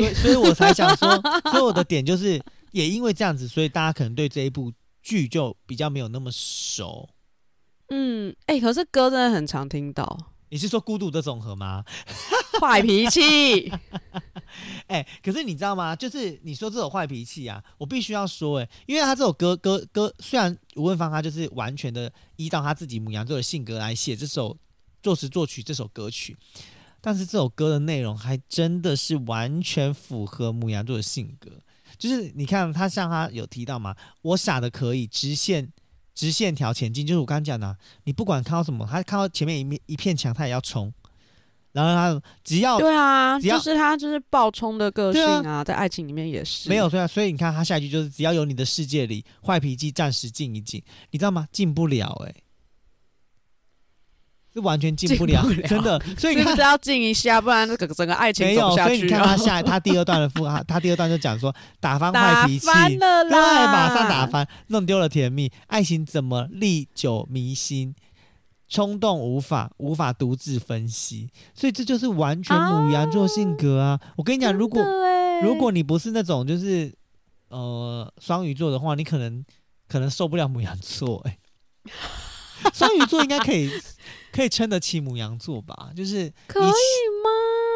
[0.00, 1.08] 所以所以我才想说，
[1.52, 7.08] 所以我的点就是也因为这样子，所以大家可能对这一部剧就比较没有那么熟。
[7.90, 10.18] 嗯，哎、欸，可是歌真的很常听到。
[10.54, 11.84] 你是说孤独的总和吗？
[12.62, 13.68] 坏脾气，
[14.86, 15.96] 哎、欸，可是你知道吗？
[15.96, 24.56] 就是你说这种坏脾气啊，我必须要说、欸，哎，因为他这首歌歌歌，虽然吴文芳他就是完全的依照他自己母羊座的性格来写这首
[25.02, 26.36] 作词作曲这首歌曲，
[27.00, 31.50] 但是这首歌的内容还真的是完全符合母羊座的性格。
[31.98, 33.96] 就是你看他像他有提到嘛？
[34.22, 35.72] 我傻的可以直线。
[36.14, 40.92] 直线条前进，就是我刚刚讲的，你不管看到什么，他看到前面一面一片墙，他也要冲。
[41.72, 47.04] 然后他只要对啊，就是他就是暴冲的个性啊，啊在爱情里面也是没有对啊。
[47.04, 51.48] 所以你看他下一句就是只要有你的世界里，坏脾气暂时静一静，你知道吗？
[51.50, 52.42] 静不了哎、欸。
[54.54, 56.00] 是完全进不，不了，真的。
[56.16, 58.46] 所以你看，是要静一下，不然这个整个爱情。
[58.46, 67.94] 没有，所以你看他下他第二段的副，他第二段就讲说打翻坏脾气，对，马上打翻，弄丢了甜蜜，爱情怎么历久弥新？
[68.66, 73.90] 冲动无法无法独自分析，所以这就是完全母羊座性格啊！
[73.90, 74.82] 啊我跟你讲，如果
[75.42, 76.92] 如果你不是那种就是
[77.48, 79.44] 呃双鱼座的话，你可能
[79.86, 81.38] 可能受不了母羊座哎、
[81.84, 83.70] 欸，双鱼座应该可以。
[84.34, 87.30] 可以撑得起母羊座吧，就是可以吗？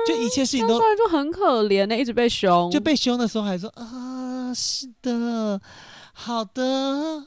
[0.09, 5.61] 就一切事情都就很可怜呢、欸，一直被凶，就被凶的时候还说啊，是的，
[6.13, 6.65] 好的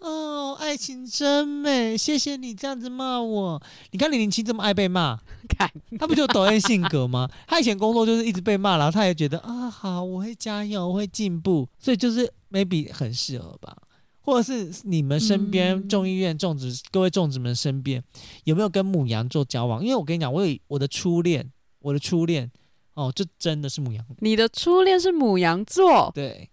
[0.02, 3.62] 哦，爱情真美，谢谢你这样子骂我。
[3.92, 5.18] 你看李林清这么爱被骂，
[5.48, 7.30] 看 他不就抖 M 性格吗？
[7.48, 13.78] 他以前工作就是一直被骂，然后他也觉得啊，好，我会加油，我会进步，所以就是 maybe 很适合吧。
[14.22, 18.04] 或者是你们身边众议院众子，各位众子们身边
[18.44, 19.84] 有没有跟母羊座交往？
[19.84, 22.52] 因为我跟你讲，我有我的初恋，我的初恋
[22.94, 24.06] 哦，就真的是母羊。
[24.20, 26.12] 你的初恋是母羊座？
[26.14, 26.50] 对。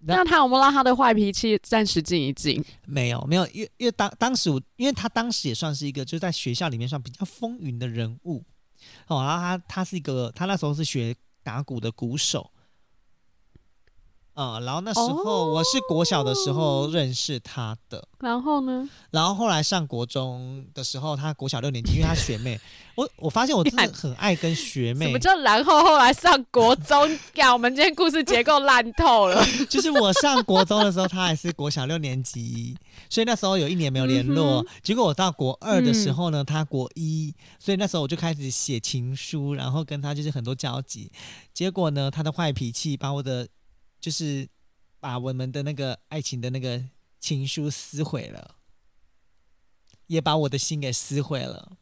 [0.00, 2.62] 那他有没有让他的坏脾气暂时静一静？
[2.84, 8.44] 没有，没有，因为因为当当时我，因为他当时也算是一个就在学校里面算比较风云的人物
[9.08, 12.50] 哦，然后他他是一个，他那时候是学打鼓的鼓手。
[14.36, 18.86] 嗯，然后那时候我是国小的时候认识他的，哦、然后呢？
[19.10, 22.60] 然后后来上国中的时候，他国小六年级，因为他学妹，
[22.96, 25.06] 我我发现我真的很爱跟学妹。
[25.06, 27.18] 什么叫然后后来上国中？
[27.36, 29.42] 呀，我们今天故事结构烂透了。
[29.70, 32.76] 就是我上国中的时候，他还是国小六年级，
[33.08, 34.60] 所以那时候有一年没有联络。
[34.60, 41.10] 嗯、结果我到国二的时候呢，他国一，所以那时候我就开始写情书，然后跟他就是很多交集。
[41.54, 43.48] 结果呢，他的坏脾气把我的。
[44.00, 44.48] 就是
[45.00, 46.82] 把我们的那个爱情的那个
[47.18, 48.56] 情书撕毁了，
[50.06, 51.76] 也把我的心给撕毁了。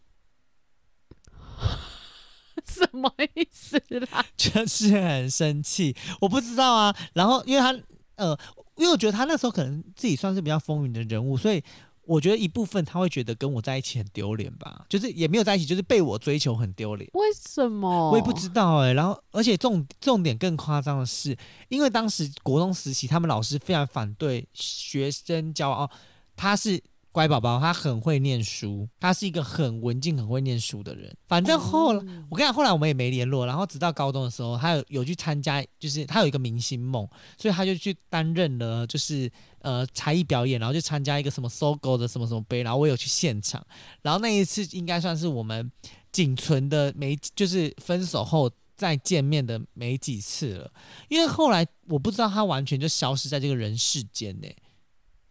[2.67, 3.79] 什么意思
[4.11, 4.25] 啦？
[4.37, 6.97] 就是很生气，我不知道啊。
[7.13, 7.73] 然后，因为他
[8.17, 8.39] 呃，
[8.77, 11.63] 因为我觉得他那时候可能自己算是比较风云的人物，所以。
[12.07, 17.11] 我觉得一部分他会觉得跟我在一起很丢脸吧，就是也没有在一起，就是被我追求很丢脸。
[17.15, 18.11] 为什么？
[18.11, 18.95] 我也不知道哎、欸。
[18.95, 21.37] 然后，而且重重点更夸张的是，
[21.69, 25.91] 因为当时国中时期，他们老师非常反对学生交往，
[26.37, 26.83] 他是。
[27.15, 31.17] 乖宝宝，他很会念书，他是一个很文静、很会念书的人。
[31.29, 33.47] 反正后来，嗯、我跟你讲，后来我们也没联络。
[33.47, 37.09] 然后直到高中的时候，他有有去参加，就是他有一个明星梦，
[37.39, 42.65] 所以他就去担任了，就是呃才艺表演，然后就参加一个什么 SOGO 的什么什么杯。
[42.65, 43.65] 然后我有去现场，
[44.03, 45.71] 然后那一次应该算是我们
[46.11, 50.69] 仅存的没，就是分手后再见面的没几次了。
[51.09, 54.57] 因为后来我不知道他完全就消失在这个人世间呢、欸。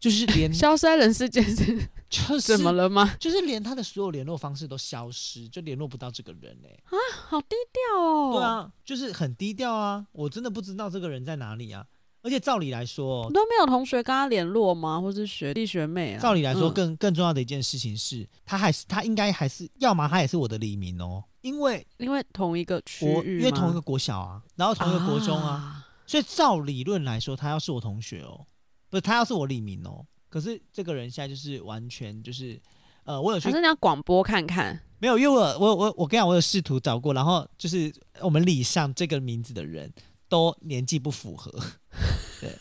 [0.03, 3.15] 就是连 消失在人世间是 就是怎么了吗？
[3.17, 6.83] 就是连他的所有联络方式都消失，就联络不到这个人嘞、欸。
[6.87, 6.99] 啊，
[7.29, 8.33] 好低调哦。
[8.33, 10.05] 对啊，就是很低调啊。
[10.11, 11.85] 我真的不知道这个人在哪里啊。
[12.21, 14.99] 而且照理来说，都没有同学跟他联络吗？
[14.99, 16.19] 或是学弟学妹啊？
[16.21, 28.45] 照理来说更，更、重要的一件事情是，他还是他应该还是要么他也是我的黎明哦，因为因为同一个区域，因为同一个国小啊，然后同一个国中啊，啊所以照理论来说，他要是我同学哦。
[28.93, 30.05] 不是他，要是我李明哦。
[30.29, 32.61] 可是这个人现在就是完全就是，
[33.05, 34.79] 呃，我有去，还是你要广播看看？
[34.99, 37.91] 没有，因为我我我我跟你讲，我有试图找过，然后就是
[38.21, 39.91] 我们李上这个名字的人
[40.29, 41.51] 都年纪不符合，
[42.39, 42.55] 对，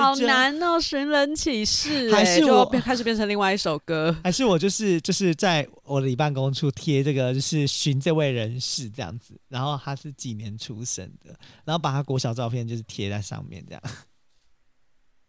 [0.00, 4.16] 好难哦，寻人启事，还是我开始变成另外一首歌？
[4.22, 13.82] 还是我就是就是在我的办公处贴这个，就是寻这位人士这样子，然后他是几年出生的，然后把他国小照片就是贴在上面这样。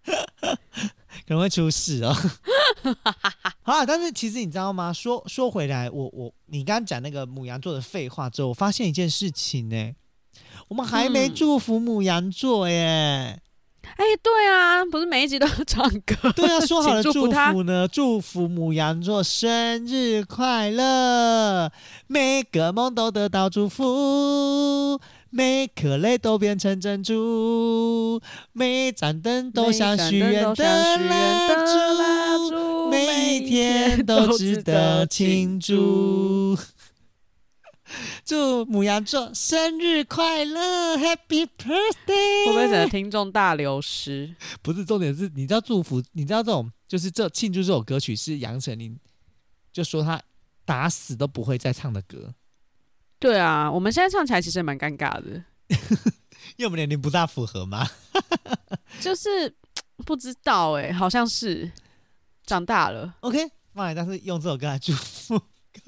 [1.27, 2.13] 可能会出事哦。
[3.63, 4.93] 好啊，但是其实你知道吗？
[4.93, 9.93] 说说回来，我我你刚刚讲那个母羊座的废话之后，我发现一件事情呢，
[10.69, 13.41] 我们还没祝福母羊座耶。
[13.83, 16.31] 哎、嗯欸，对啊，不是每一集都要唱歌？
[16.35, 21.71] 对啊， 说好了祝福呢，祝福母羊座生日快乐，
[22.07, 24.99] 每个梦都得到祝福。
[25.29, 28.21] 每颗泪都变成珍珠，
[28.53, 36.57] 每盏灯都像许愿的蜡烛，每一天都值得庆祝。
[38.25, 42.45] 祝母羊座生日快乐，Happy Birthday！
[42.45, 44.35] 会不会整个听众大流失？
[44.61, 48.99] 不是，重点是，你知道祝福，你知道这种就是这庆祝这首歌曲是杨丞琳
[49.71, 50.21] 就说他
[50.65, 52.33] 打死都不会再唱的歌。
[53.19, 55.43] 对啊，我们现在唱起来其实也蛮尴尬的，
[56.55, 57.87] 因为我们年龄不大符合嘛。
[59.01, 59.53] 就是
[60.05, 61.71] 不知道哎、欸，好像是
[62.45, 63.15] 长大了。
[63.21, 63.37] OK，
[63.73, 65.39] 放来，但是用这首歌来祝福。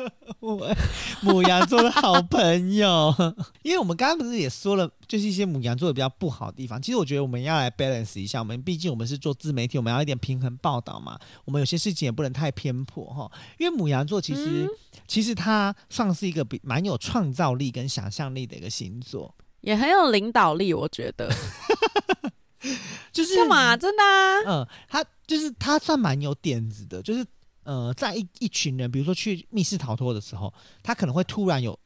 [0.39, 0.76] 我
[1.22, 3.14] 母羊座的好朋友，
[3.64, 6.82] 因为我们刚刚不是也说了，就是一些母羊座的比较不好的地方。
[6.82, 11.20] 其实我觉得我们要来 balance 一下，我们毕竟我们是做自媒体，我们要一点平衡报道嘛。
[11.45, 13.32] 我们有些事情也不能太偏颇哈。
[13.58, 14.70] 因为母羊座其实、嗯、
[15.08, 21.30] 其实它算是一个比蛮有创造力跟想象力的一个星座，也很有领导力，我觉得。
[23.12, 23.76] 就是干嘛？
[23.76, 24.41] 真的啊？
[24.47, 27.26] 嗯，他就是他算蛮有点子的，就是。
[27.70, 30.51] 呃，在一一群人，比如说去密室逃脱的时候，
[30.82, 31.80] 他可能会突然有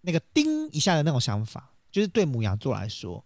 [0.00, 3.24] 那个叮一下的那种想法，就是对母羊座来说。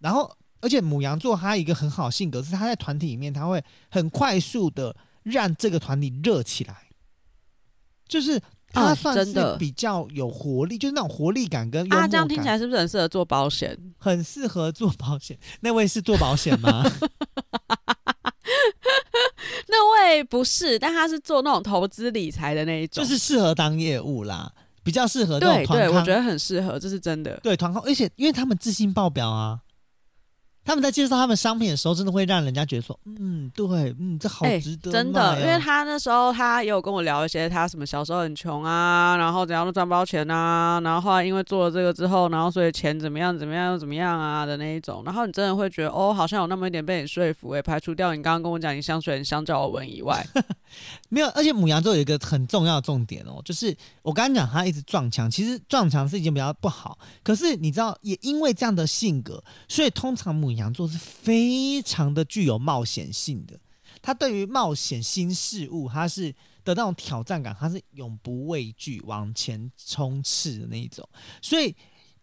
[0.00, 6.88] 然后，而且母羊座他一个很好性格是他在团体里面他会很快速的让这个团体热起来，
[8.08, 8.42] 就是
[8.72, 11.92] 他算是比较有活力，啊、就是那种活力感跟。
[11.92, 13.78] 啊，这样听起来是不是很适合做保险？
[13.98, 15.38] 很适合做保险。
[15.60, 16.82] 那位是做保险吗？
[19.78, 24.50] 那位不是，但他是做那种投资理财的那一种，就是适合当业务啦，
[24.82, 25.78] 比较适合那种团。
[25.78, 27.38] 对对，我觉得很适合，这是真的。
[27.42, 29.60] 对团康，而且因为他们自信爆表啊，
[30.68, 33.66] 他们在介绍他们商品的时候，真的会让人家觉得说，嗯，对，
[33.98, 34.92] 嗯，这好值得。
[34.92, 50.22] 真的，因为他那时候他也有跟我聊一些他什么小时候很穷啊，然后怎样都赚不到钱啊，然后后来因为做了这个之后，然后所以钱怎么样怎么样又怎么样啊的那一种，然后你真的会觉得哦，好像有那么一点被你说服诶、欸，排除掉你刚刚跟我讲你香水很香皂我闻以外，
[51.08, 63.58] 没有，而且母羊座有一个很重要的重点哦，就是我刚刚讲他一直撞墙，其实撞墙是一件比较不好，可是你知道，也因为这样的性格，所以通常牡羊座是非常的具有冒险性的，
[64.02, 66.30] 他对于冒险新事物，他是
[66.62, 71.08] 的那种挑战感，他是永不畏惧往前冲刺的那一种，
[71.40, 71.74] 所以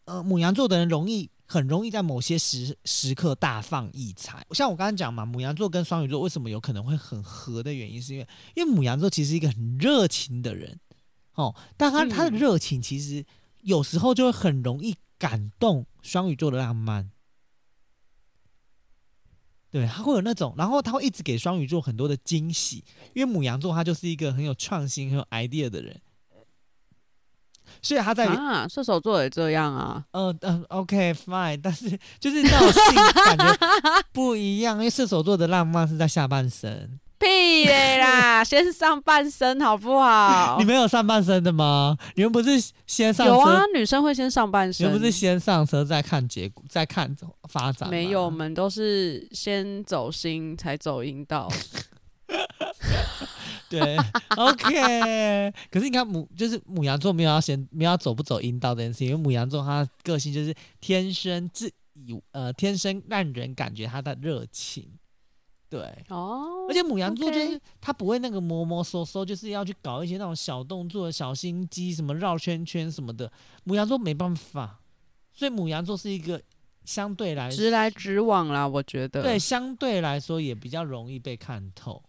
[0.03, 4.45] 呃，母羊座的人容易很容易在某些时时刻大放异彩。
[4.51, 10.79] 像我刚刚讲嘛，母羊座跟双鱼座为什么有可能会很合的原因，是因为因为母羊座其实是一个很热情的人
[11.33, 13.25] 哦，但他他的热情其实
[13.61, 17.09] 有时候就会很容易感动双鱼座的浪漫。
[19.75, 22.81] 对，他会有那种，然后他会一直给双鱼座很多的惊喜，
[23.13, 25.99] 因为母羊座他就是一个很有创新、很有 idea 的人，
[27.81, 31.89] 所以他在啊，射手座也这样啊，嗯、呃、，OK fine，但是
[32.21, 32.95] 就是那种性
[33.25, 33.57] 感觉
[34.13, 36.97] 不一样，因为射手座的浪漫是在下半身。
[37.25, 38.43] 屁嘞啦！
[38.43, 40.57] 先上半身好不好？
[40.61, 41.97] 你没有上半身的吗？
[42.13, 42.51] 你们不是
[42.85, 43.33] 先上车？
[43.33, 44.85] 有啊，女生会先上半身。
[44.85, 47.15] 你们不是先上车再看结果，再看
[47.49, 47.89] 发展？
[47.89, 51.51] 没有，我们都是先走心才走阴道。
[53.67, 53.97] 对
[54.37, 55.51] ，OK。
[55.71, 64.87] 可是你看母，就是母羊座没有要先没有要走不走阴道这件事情，因为母羊座他个性就是天生自以呃天生让人感觉他的热情。
[65.77, 73.29] 对哦，而且母羊座就是他不会那个摸摸搜搜，就是要去搞一些那种小动作、小心机，什么绕圈圈什么的。
[73.65, 74.79] 母羊座没办法，
[75.33, 76.41] 所以母羊座是一个
[76.85, 82.01] 相对来说直来直往啦，我觉得对，相对来说也比较容易被看透。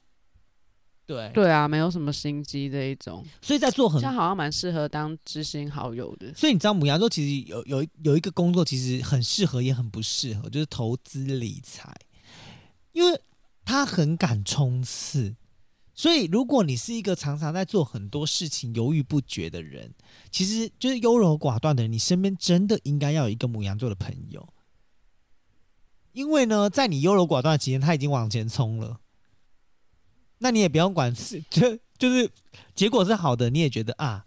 [1.04, 6.32] 对对啊，没有什么心机这一种，所以在做很，这样好像蛮适合当知心好友的。
[6.34, 11.92] 所以你知道母羊座其实有有有一个工作其实很适合，也很不适合，就是投资理财，
[12.92, 13.20] 因为。
[13.66, 15.34] 他很敢冲刺，
[15.92, 19.92] 所以如果你是一个常常在做很多事情犹豫不决的人，
[20.30, 24.48] 其实就是优柔寡断的人，你身边真的应该要有一个牡羊座的朋友，
[26.12, 29.00] 因为呢，在你优柔寡断期间，他已经往前冲了，
[30.38, 32.30] 那你也不用管是就就是
[32.76, 34.24] 结果是好的，你也觉得啊，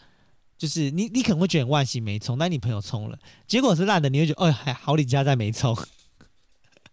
[0.58, 3.18] 就是你你可能会觉得万幸没冲，但你朋友冲了，
[3.48, 5.74] 结果是烂的，你会觉得哦，还好你家在没冲。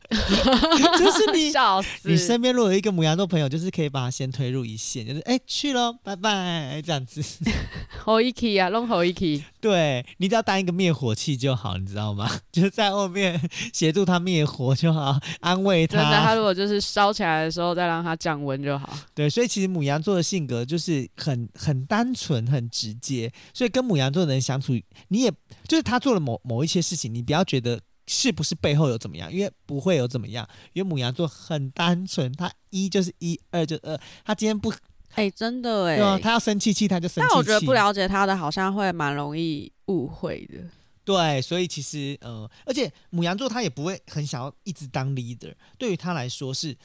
[0.99, 1.53] 就是你，
[2.13, 7.23] 你身边如果有一个母羊座朋友，就是可以把他先推入一线，就是哎、欸、去喽，拜拜这样子。
[8.05, 9.43] 好一起啊，弄好一起。
[9.61, 12.31] 对，你只要当一个灭火器就好，你知道吗？
[12.53, 13.41] 就是在后面
[13.73, 16.01] 协助他灭火就好，安慰他。
[16.03, 18.97] 那他如果就是烧起来的时候，再让他降温就好。
[19.15, 24.73] 对，所以其实母羊座的性格就是很很单纯、很直接，所以跟母羊座的人相处，
[25.09, 25.31] 你也
[25.67, 27.81] 就是他做了某某一些事情，你不要觉得。
[28.07, 29.33] 是不是背后有怎么样？
[29.33, 33.99] 因为不会有怎么样，因为母羊座很单纯，他一就是一，二就二。
[34.25, 34.71] 他今天不，
[35.15, 37.27] 哎、欸，真的哎，对啊，他要生气气，他就生气气。
[37.29, 40.59] 但我觉得不了解他的，好像会蛮容易误会的。
[41.05, 46.77] 对，所以其实呃，而且母羊座他也不会很想要一直当 leader，对于他来说是，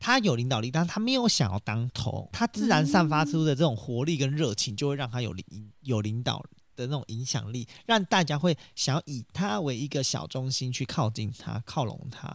[0.00, 5.44] 他有领导力，但他没有想要当头，他自然散发出的这种活力跟热情，就会让他有领
[5.82, 6.57] 有领导力。
[6.78, 12.34] 的那种影响力，让大家会想要以他为一个小中心去靠近他、靠拢他。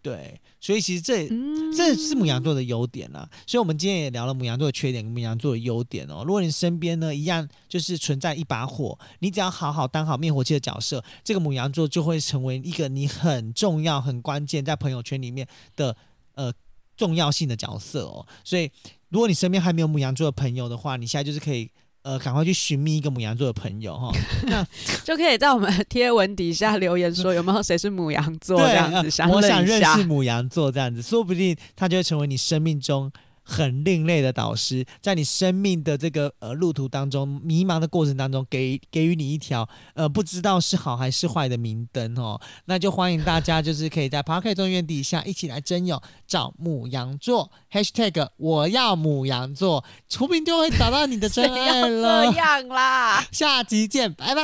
[0.00, 3.28] 对，所以其实这、嗯、这是母羊座的优点啦。
[3.46, 6.22] 所以我们今天也聊了母羊座的缺点跟母羊座的优点哦。
[6.24, 15.96] 如果你身边呢一样就是存在一把火，你只要好好当好灭火器的角色，这个母羊座就会成为一个你很重要、很关键在朋友圈里面的
[16.34, 16.52] 呃
[16.96, 18.24] 重要性的角色哦。
[18.44, 18.70] 所以
[19.08, 21.70] 如果你身边还没有母羊座的朋友的话，你现在就是可以。
[22.02, 24.10] 呃，赶快去寻觅一个母羊座的朋友哈，
[24.46, 24.66] 那
[25.04, 33.10] 就可以在我们贴文底下留言说有没有谁是母羊座这样子， 想我想认识母羊座这样子，说不定他就会成为你生命中。
[33.48, 42.38] 很另类的导师，在你生命的这个呃路途当中，迷茫的过程当中，给给予你一条呃不知道是好还是坏的明灯哦。
[42.66, 52.30] 那就欢迎大家，就是可以在 Podcast 中院底下一起来征友，找母羊座 Hashtag 我要母羊座，出名就会找到你的真爱了。
[52.30, 54.42] 这样啦，下集见，拜拜，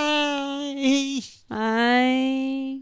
[1.47, 2.81] 拜。